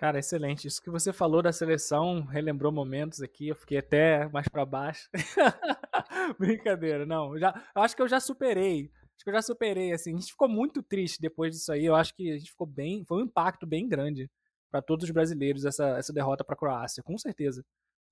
Cara, 0.00 0.18
excelente. 0.18 0.66
Isso 0.66 0.80
que 0.80 0.88
você 0.88 1.12
falou 1.12 1.42
da 1.42 1.52
seleção 1.52 2.22
relembrou 2.24 2.72
momentos 2.72 3.20
aqui. 3.20 3.48
Eu 3.48 3.54
fiquei 3.54 3.76
até 3.76 4.26
mais 4.30 4.48
para 4.48 4.64
baixo. 4.64 5.10
Brincadeira, 6.40 7.04
não. 7.04 7.38
Já, 7.38 7.52
eu 7.76 7.82
acho 7.82 7.94
que 7.94 8.00
eu 8.00 8.08
já 8.08 8.18
superei. 8.18 8.90
Acho 9.14 9.24
que 9.24 9.28
eu 9.28 9.34
já 9.34 9.42
superei. 9.42 9.92
Assim, 9.92 10.14
a 10.14 10.18
gente 10.18 10.30
ficou 10.30 10.48
muito 10.48 10.82
triste 10.82 11.20
depois 11.20 11.54
disso 11.54 11.70
aí. 11.70 11.84
Eu 11.84 11.94
acho 11.94 12.14
que 12.14 12.30
a 12.30 12.38
gente 12.38 12.50
ficou 12.50 12.66
bem. 12.66 13.04
Foi 13.04 13.18
um 13.18 13.26
impacto 13.26 13.66
bem 13.66 13.86
grande 13.86 14.30
para 14.70 14.80
todos 14.80 15.04
os 15.04 15.10
brasileiros 15.10 15.66
essa, 15.66 15.98
essa 15.98 16.14
derrota 16.14 16.42
para 16.42 16.54
a 16.54 16.58
Croácia, 16.58 17.02
com 17.02 17.18
certeza, 17.18 17.62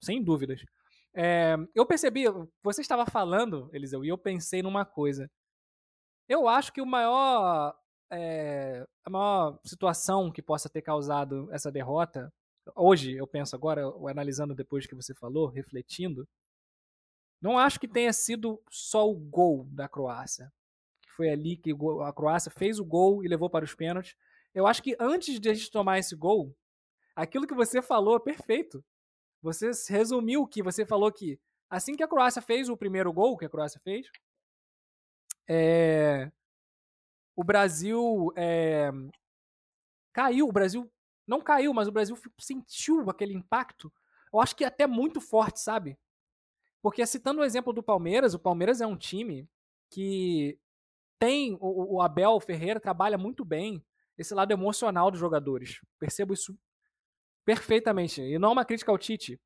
sem 0.05 0.23
dúvidas. 0.23 0.63
É, 1.17 1.57
eu 1.75 1.87
percebi, 1.87 2.25
você 2.63 2.83
estava 2.83 3.07
falando, 3.07 3.71
Eliseu, 3.73 4.05
e 4.05 4.09
eu 4.09 4.19
pensei 4.19 4.61
numa 4.61 4.85
coisa. 4.85 5.27
Eu 6.29 6.47
acho 6.47 6.71
que 6.71 6.83
o 6.83 6.87
maior 6.87 7.75
é, 8.11 8.87
a 9.05 9.11
maior 9.11 9.59
situação 9.65 10.31
que 10.31 10.43
possa 10.43 10.69
ter 10.69 10.83
causado 10.83 11.49
essa 11.53 11.71
derrota, 11.71 12.33
hoje 12.75 13.17
eu 13.17 13.27
penso 13.27 13.55
agora, 13.55 13.83
analisando 14.09 14.55
depois 14.55 14.87
que 14.87 14.95
você 14.95 15.15
falou, 15.15 15.47
refletindo, 15.47 16.27
não 17.41 17.59
acho 17.59 17.79
que 17.79 17.87
tenha 17.87 18.13
sido 18.13 18.61
só 18.71 19.09
o 19.09 19.15
gol 19.15 19.65
da 19.71 19.89
Croácia. 19.89 20.53
Que 21.03 21.11
foi 21.13 21.31
ali 21.31 21.57
que 21.57 21.73
a 22.05 22.13
Croácia 22.13 22.51
fez 22.51 22.79
o 22.79 22.85
gol 22.85 23.25
e 23.25 23.29
levou 23.29 23.49
para 23.49 23.65
os 23.65 23.75
pênaltis. 23.75 24.17
Eu 24.55 24.67
acho 24.67 24.83
que 24.83 24.97
antes 24.99 25.39
de 25.39 25.49
a 25.49 25.55
gente 25.55 25.71
tomar 25.71 25.99
esse 25.99 26.17
gol, 26.17 26.55
aquilo 27.15 27.47
que 27.47 27.55
você 27.55 27.81
falou 27.81 28.17
é 28.17 28.21
perfeito. 28.21 28.85
Você 29.41 29.71
resumiu 29.89 30.47
que 30.47 30.63
você 30.63 30.85
falou 30.85 31.13
que 31.13 31.39
assim 31.71 31.95
que 31.95 32.03
a 32.03 32.09
Croácia 32.09 32.43
fez 32.43 32.69
o 32.69 32.77
primeiro 32.77 33.13
gol 33.13 33.37
que 33.37 33.45
a 33.45 33.49
Croácia 33.49 33.81
fez, 33.85 34.09
é, 35.49 36.31
o 37.39 37.45
Brasil 37.45 38.33
é, 38.35 38.91
caiu, 40.13 40.49
o 40.49 40.53
Brasil 40.53 40.91
não 41.25 41.41
caiu, 41.41 41.73
mas 41.73 41.87
o 41.87 41.93
Brasil 41.93 42.19
sentiu 42.37 43.09
aquele 43.09 43.33
impacto. 43.33 43.93
Eu 44.35 44.41
acho 44.41 44.57
que 44.57 44.65
até 44.65 44.89
muito 44.89 45.21
forte, 45.21 45.61
sabe? 45.61 45.97
Porque 46.83 47.07
citando 47.07 47.41
o 47.41 47.45
exemplo 47.45 47.73
do 47.73 47.81
Palmeiras, 47.81 48.35
o 48.35 48.41
Palmeiras 48.41 48.81
é 48.81 48.87
um 48.89 48.97
time 48.97 49.49
que 49.89 50.59
tem 51.17 51.57
o, 51.61 51.99
o 51.99 52.03
Abel 52.03 52.41
Ferreira 52.41 52.81
trabalha 52.81 53.17
muito 53.17 53.45
bem 53.45 53.85
esse 54.17 54.35
lado 54.35 54.51
emocional 54.51 55.09
dos 55.09 55.21
jogadores. 55.21 55.81
Percebo 55.97 56.35
isso 56.35 56.59
perfeitamente. 57.45 58.21
E 58.21 58.37
não 58.37 58.49
é 58.49 58.53
uma 58.53 58.65
crítica 58.65 58.91
ao 58.91 58.99
Tite. 58.99 59.41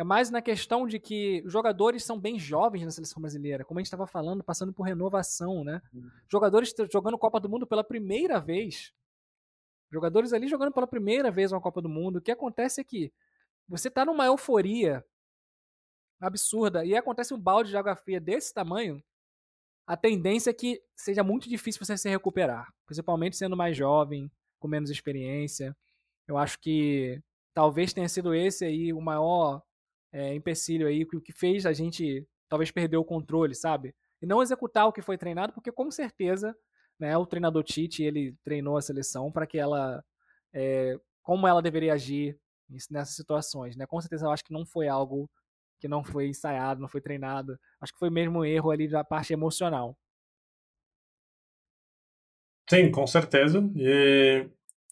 É 0.00 0.02
mais 0.02 0.30
na 0.30 0.40
questão 0.40 0.86
de 0.86 0.98
que 0.98 1.42
os 1.44 1.52
jogadores 1.52 2.02
são 2.02 2.18
bem 2.18 2.38
jovens 2.38 2.86
na 2.86 2.90
seleção 2.90 3.20
brasileira, 3.20 3.66
como 3.66 3.78
a 3.78 3.82
gente 3.82 3.88
estava 3.88 4.06
falando, 4.06 4.42
passando 4.42 4.72
por 4.72 4.84
renovação, 4.84 5.62
né? 5.62 5.82
Uhum. 5.92 6.10
Jogadores 6.26 6.74
jogando 6.90 7.18
Copa 7.18 7.38
do 7.38 7.50
Mundo 7.50 7.66
pela 7.66 7.84
primeira 7.84 8.40
vez. 8.40 8.94
Jogadores 9.92 10.32
ali 10.32 10.48
jogando 10.48 10.72
pela 10.72 10.86
primeira 10.86 11.30
vez 11.30 11.52
uma 11.52 11.60
Copa 11.60 11.82
do 11.82 11.88
Mundo. 11.90 12.16
O 12.16 12.22
que 12.22 12.30
acontece 12.30 12.80
é 12.80 12.84
que 12.84 13.12
você 13.68 13.88
está 13.88 14.02
numa 14.06 14.24
euforia 14.24 15.04
absurda 16.18 16.82
e 16.82 16.96
acontece 16.96 17.34
um 17.34 17.38
balde 17.38 17.68
de 17.68 17.76
água 17.76 17.94
fria 17.94 18.18
desse 18.18 18.54
tamanho, 18.54 19.04
a 19.86 19.98
tendência 19.98 20.48
é 20.48 20.54
que 20.54 20.80
seja 20.96 21.22
muito 21.22 21.46
difícil 21.46 21.84
você 21.84 21.98
se 21.98 22.08
recuperar, 22.08 22.72
principalmente 22.86 23.36
sendo 23.36 23.54
mais 23.54 23.76
jovem, 23.76 24.32
com 24.58 24.66
menos 24.66 24.88
experiência. 24.88 25.76
Eu 26.26 26.38
acho 26.38 26.58
que 26.58 27.22
talvez 27.52 27.92
tenha 27.92 28.08
sido 28.08 28.32
esse 28.32 28.64
aí 28.64 28.94
o 28.94 29.00
maior 29.02 29.62
é, 30.12 30.34
empecilho 30.34 30.86
aí, 30.86 31.02
o 31.02 31.20
que 31.20 31.32
fez 31.32 31.66
a 31.66 31.72
gente 31.72 32.26
talvez 32.48 32.70
perder 32.70 32.96
o 32.96 33.04
controle, 33.04 33.54
sabe? 33.54 33.94
E 34.20 34.26
não 34.26 34.42
executar 34.42 34.86
o 34.86 34.92
que 34.92 35.02
foi 35.02 35.16
treinado, 35.16 35.52
porque 35.52 35.70
com 35.70 35.90
certeza 35.90 36.54
né, 36.98 37.16
o 37.16 37.24
treinador 37.24 37.62
Tite 37.62 38.02
ele 38.02 38.36
treinou 38.44 38.76
a 38.76 38.82
seleção 38.82 39.30
para 39.32 39.46
que 39.46 39.58
ela, 39.58 40.02
é, 40.52 40.96
como 41.22 41.46
ela 41.46 41.62
deveria 41.62 41.94
agir 41.94 42.38
nessas 42.90 43.14
situações, 43.14 43.76
né? 43.76 43.86
Com 43.86 44.00
certeza 44.00 44.26
eu 44.26 44.30
acho 44.30 44.44
que 44.44 44.52
não 44.52 44.66
foi 44.66 44.88
algo 44.88 45.28
que 45.80 45.88
não 45.88 46.04
foi 46.04 46.28
ensaiado, 46.28 46.80
não 46.80 46.88
foi 46.88 47.00
treinado. 47.00 47.58
Acho 47.80 47.92
que 47.92 47.98
foi 47.98 48.10
mesmo 48.10 48.40
um 48.40 48.44
erro 48.44 48.70
ali 48.70 48.86
da 48.86 49.02
parte 49.02 49.32
emocional. 49.32 49.96
Sim, 52.68 52.90
com 52.90 53.06
certeza. 53.06 53.58
E 53.74 54.46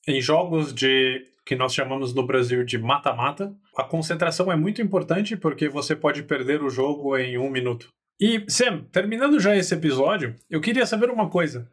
em 0.06 0.20
jogos 0.20 0.74
de 0.74 1.24
que 1.44 1.54
nós 1.54 1.72
chamamos 1.72 2.14
no 2.14 2.26
Brasil 2.26 2.64
de 2.64 2.78
mata-mata, 2.78 3.54
a 3.78 3.84
concentração 3.84 4.50
é 4.50 4.56
muito 4.56 4.82
importante 4.82 5.36
porque 5.36 5.68
você 5.68 5.94
pode 5.94 6.24
perder 6.24 6.64
o 6.64 6.68
jogo 6.68 7.16
em 7.16 7.38
um 7.38 7.48
minuto. 7.48 7.88
E, 8.20 8.44
Sam, 8.50 8.82
terminando 8.90 9.38
já 9.38 9.54
esse 9.54 9.72
episódio, 9.72 10.34
eu 10.50 10.60
queria 10.60 10.84
saber 10.84 11.08
uma 11.08 11.30
coisa. 11.30 11.70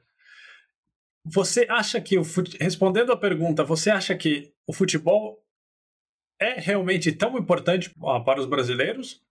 Você 1.26 1.66
acha 1.68 2.00
que, 2.00 2.16
o 2.20 2.24
fute... 2.24 2.56
respondendo 2.62 3.12
a 3.12 3.18
pergunta, 3.18 3.64
você 3.64 3.90
acha 3.90 4.16
que 4.16 4.54
o 4.68 4.72
futebol 4.72 5.44
é 6.40 6.60
realmente 6.60 7.12
tão 7.12 7.40
importante 7.40 7.92
para 8.24 8.40
os 8.40 8.46
brasileiros? 8.46 9.26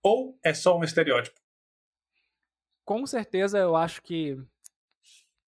Ou 0.00 0.38
é 0.44 0.54
só 0.54 0.78
um 0.78 0.84
estereótipo? 0.84 1.40
Com 2.84 3.04
certeza, 3.04 3.58
eu 3.58 3.74
acho 3.74 4.00
que 4.00 4.40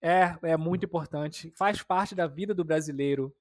é, 0.03 0.37
é 0.43 0.57
muito 0.57 0.87
importante. 0.87 1.53
Faz 1.53 1.81
parte 1.85 2.17
da 2.17 2.27
vida 2.27 2.53
do 2.53 2.65
brasileiro 2.65 3.33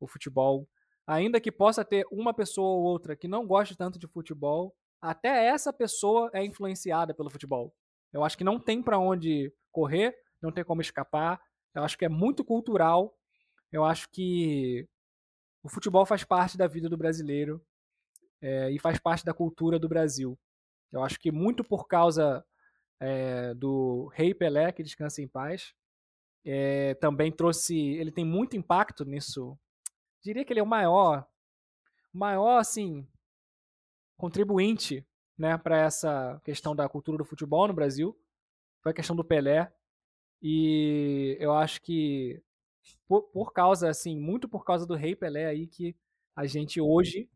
o 0.00 0.06
futebol. 0.06 0.66
Ainda 1.06 1.40
que 1.40 1.50
possa 1.50 1.84
ter 1.84 2.06
uma 2.10 2.32
pessoa 2.32 2.68
ou 2.68 2.82
outra 2.84 3.16
que 3.16 3.26
não 3.26 3.46
goste 3.46 3.76
tanto 3.76 3.98
de 3.98 4.06
futebol, 4.06 4.74
até 5.00 5.46
essa 5.46 5.72
pessoa 5.72 6.30
é 6.32 6.44
influenciada 6.44 7.12
pelo 7.12 7.30
futebol. 7.30 7.74
Eu 8.12 8.22
acho 8.22 8.38
que 8.38 8.44
não 8.44 8.60
tem 8.60 8.82
para 8.82 8.98
onde 8.98 9.52
correr, 9.72 10.14
não 10.40 10.52
tem 10.52 10.64
como 10.64 10.80
escapar. 10.80 11.40
Eu 11.74 11.82
acho 11.82 11.98
que 11.98 12.04
é 12.04 12.08
muito 12.08 12.44
cultural. 12.44 13.16
Eu 13.72 13.84
acho 13.84 14.08
que 14.10 14.86
o 15.62 15.68
futebol 15.68 16.06
faz 16.06 16.22
parte 16.22 16.56
da 16.56 16.66
vida 16.66 16.88
do 16.88 16.96
brasileiro 16.96 17.64
é, 18.40 18.70
e 18.70 18.78
faz 18.78 18.98
parte 18.98 19.24
da 19.24 19.32
cultura 19.32 19.78
do 19.78 19.88
Brasil. 19.88 20.38
Eu 20.92 21.02
acho 21.02 21.18
que 21.18 21.32
muito 21.32 21.64
por 21.64 21.88
causa 21.88 22.44
é, 23.00 23.54
do 23.54 24.08
Rei 24.12 24.34
Pelé, 24.34 24.70
que 24.70 24.82
descansa 24.82 25.22
em 25.22 25.28
paz, 25.28 25.74
é, 26.44 26.94
também 26.94 27.32
trouxe. 27.32 27.76
Ele 27.76 28.12
tem 28.12 28.24
muito 28.24 28.56
impacto 28.56 29.04
nisso 29.04 29.58
diria 30.22 30.44
que 30.44 30.52
ele 30.52 30.60
é 30.60 30.62
o 30.62 30.66
maior, 30.66 31.26
maior 32.12 32.58
assim, 32.58 33.06
contribuinte, 34.16 35.04
né, 35.36 35.58
para 35.58 35.78
essa 35.78 36.40
questão 36.44 36.76
da 36.76 36.88
cultura 36.88 37.18
do 37.18 37.24
futebol 37.24 37.66
no 37.66 37.74
Brasil. 37.74 38.16
Foi 38.82 38.92
a 38.92 38.94
questão 38.94 39.16
do 39.16 39.24
Pelé. 39.24 39.72
E 40.40 41.36
eu 41.40 41.52
acho 41.54 41.80
que 41.82 42.42
por, 43.06 43.22
por 43.24 43.52
causa, 43.52 43.88
assim, 43.88 44.18
muito 44.18 44.48
por 44.48 44.64
causa 44.64 44.86
do 44.86 44.94
Rei 44.94 45.14
Pelé 45.14 45.46
aí 45.46 45.66
que 45.66 45.96
a 46.34 46.46
gente 46.46 46.80
hoje 46.80 47.28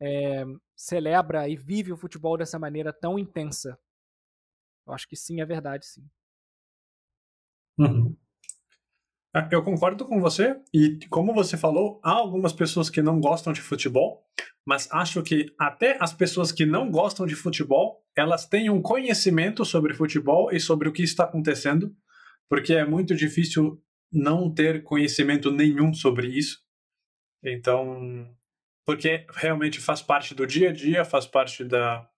é, 0.00 0.44
celebra 0.76 1.48
e 1.48 1.56
vive 1.56 1.92
o 1.92 1.96
futebol 1.96 2.36
dessa 2.36 2.58
maneira 2.58 2.92
tão 2.92 3.18
intensa. 3.18 3.78
Eu 4.86 4.92
acho 4.92 5.08
que 5.08 5.16
sim, 5.16 5.40
é 5.40 5.46
verdade, 5.46 5.86
sim. 5.86 6.08
Uhum. 7.78 8.16
É, 9.34 9.48
eu 9.52 9.62
concordo 9.62 10.04
com 10.04 10.20
você, 10.20 10.56
e 10.74 10.98
como 11.08 11.32
você 11.32 11.56
falou, 11.56 12.00
há 12.02 12.10
algumas 12.10 12.52
pessoas 12.52 12.90
que 12.90 13.00
não 13.00 13.20
gostam 13.20 13.52
de 13.52 13.60
futebol, 13.60 14.26
mas 14.66 14.90
acho 14.90 15.22
que 15.22 15.46
até 15.58 15.96
as 16.00 16.12
pessoas 16.12 16.50
que 16.50 16.66
não 16.66 16.90
gostam 16.90 17.26
de 17.26 17.36
futebol, 17.36 18.04
elas 18.16 18.46
têm 18.46 18.68
um 18.70 18.82
conhecimento 18.82 19.64
sobre 19.64 19.94
futebol 19.94 20.50
e 20.52 20.58
sobre 20.58 20.88
o 20.88 20.92
que 20.92 21.02
está 21.02 21.24
acontecendo, 21.24 21.94
porque 22.48 22.74
é 22.74 22.84
muito 22.84 23.14
difícil 23.14 23.80
não 24.12 24.52
ter 24.52 24.82
conhecimento 24.82 25.52
nenhum 25.52 25.94
sobre 25.94 26.26
isso. 26.26 26.58
Então, 27.42 28.28
porque 28.84 29.24
realmente 29.30 29.80
faz 29.80 30.02
parte 30.02 30.34
do 30.34 30.46
dia 30.46 30.70
a 30.70 30.72
dia, 30.72 31.04
faz 31.04 31.26
parte 31.26 31.64
da 31.64 32.08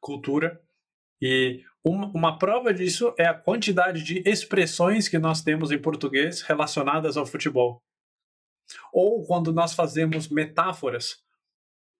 cultura, 0.00 0.62
e 1.20 1.64
uma, 1.84 2.06
uma, 2.08 2.38
prova 2.38 2.72
disso 2.72 3.14
é 3.18 3.26
a 3.26 3.34
quantidade 3.34 4.02
de 4.02 4.22
expressões 4.26 5.08
que 5.08 5.18
nós 5.18 5.42
temos 5.42 5.70
em 5.70 5.80
português 5.80 6.42
relacionadas 6.42 7.16
ao 7.16 7.26
futebol. 7.26 7.82
Ou 8.92 9.24
quando 9.26 9.52
nós 9.52 9.74
fazemos 9.74 10.28
metáforas 10.28 11.22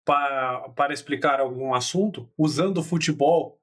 para, 0.05 0.69
para 0.71 0.95
explicar 0.95 1.41
algum 1.41 1.75
assunto, 1.75 2.31
usando 2.37 2.83
futebol 2.83 3.61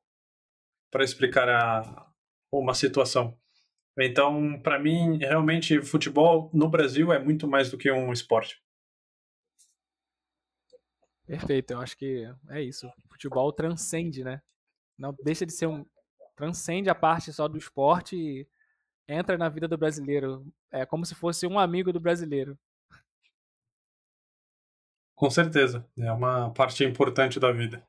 para 0.91 1.03
explicar 1.03 1.49
a, 1.49 2.07
uma 2.51 2.73
situação. 2.73 3.37
Então, 3.99 4.59
para 4.61 4.79
mim, 4.79 5.17
realmente, 5.17 5.81
futebol 5.81 6.51
no 6.53 6.69
Brasil 6.69 7.11
é 7.11 7.19
muito 7.19 7.47
mais 7.47 7.71
do 7.71 7.77
que 7.77 7.91
um 7.91 8.13
esporte. 8.13 8.61
Perfeito, 11.25 11.71
eu 11.71 11.81
acho 11.81 11.97
que 11.97 12.23
é 12.49 12.61
isso. 12.61 12.87
O 12.87 13.09
futebol 13.09 13.51
transcende, 13.51 14.23
né? 14.23 14.41
Não 14.97 15.15
deixa 15.23 15.45
de 15.45 15.53
ser 15.53 15.67
um, 15.67 15.85
transcende 16.35 16.89
a 16.89 16.95
parte 16.95 17.31
só 17.31 17.47
do 17.47 17.57
esporte 17.57 18.15
e 18.15 18.47
entra 19.07 19.37
na 19.37 19.49
vida 19.49 19.67
do 19.67 19.77
brasileiro. 19.77 20.45
é 20.71 20.85
como 20.85 21.05
se 21.05 21.15
fosse 21.15 21.47
um 21.47 21.57
amigo 21.57 21.93
do 21.93 21.99
brasileiro. 21.99 22.57
Com 25.15 25.29
certeza. 25.29 25.87
É 25.97 26.11
uma 26.11 26.51
parte 26.53 26.83
importante 26.83 27.39
da 27.39 27.51
vida. 27.51 27.85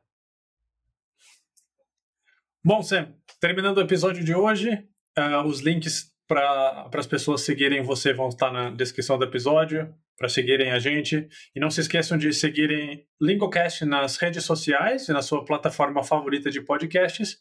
Bom, 2.64 2.82
Sam, 2.82 3.14
terminando 3.40 3.78
o 3.78 3.82
episódio 3.82 4.24
de 4.24 4.34
hoje, 4.34 4.88
uh, 5.18 5.46
os 5.46 5.61
links 5.61 6.12
para 6.26 6.90
as 6.92 7.06
pessoas 7.06 7.42
seguirem 7.42 7.82
você 7.82 8.12
vão 8.12 8.28
estar 8.28 8.50
na 8.50 8.70
descrição 8.70 9.18
do 9.18 9.24
episódio, 9.24 9.94
para 10.18 10.28
seguirem 10.28 10.72
a 10.72 10.78
gente. 10.78 11.28
E 11.54 11.60
não 11.60 11.70
se 11.70 11.80
esqueçam 11.80 12.18
de 12.18 12.32
seguirem 12.32 13.06
Lingocast 13.20 13.84
nas 13.84 14.16
redes 14.16 14.44
sociais 14.44 15.08
e 15.08 15.12
na 15.12 15.22
sua 15.22 15.44
plataforma 15.44 16.02
favorita 16.02 16.50
de 16.50 16.60
podcasts 16.60 17.38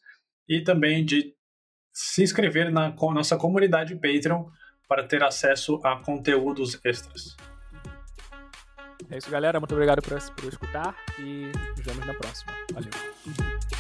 e 0.48 0.62
também 0.62 1.04
de 1.04 1.34
se 1.92 2.22
inscrever 2.22 2.72
na 2.72 2.96
nossa 2.96 3.36
comunidade 3.36 3.96
Patreon 3.96 4.46
para 4.88 5.04
ter 5.04 5.24
acesso 5.24 5.82
a 5.84 6.02
conteúdos 6.02 6.80
extras. 6.86 7.36
É 9.10 9.18
isso, 9.18 9.30
galera. 9.30 9.60
Muito 9.60 9.74
obrigado 9.74 10.02
por, 10.02 10.18
por 10.36 10.50
escutar 10.50 10.96
e 11.20 11.52
nos 11.76 11.86
vemos 11.86 12.06
na 12.06 12.14
próxima. 12.14 12.54
Valeu. 12.74 13.77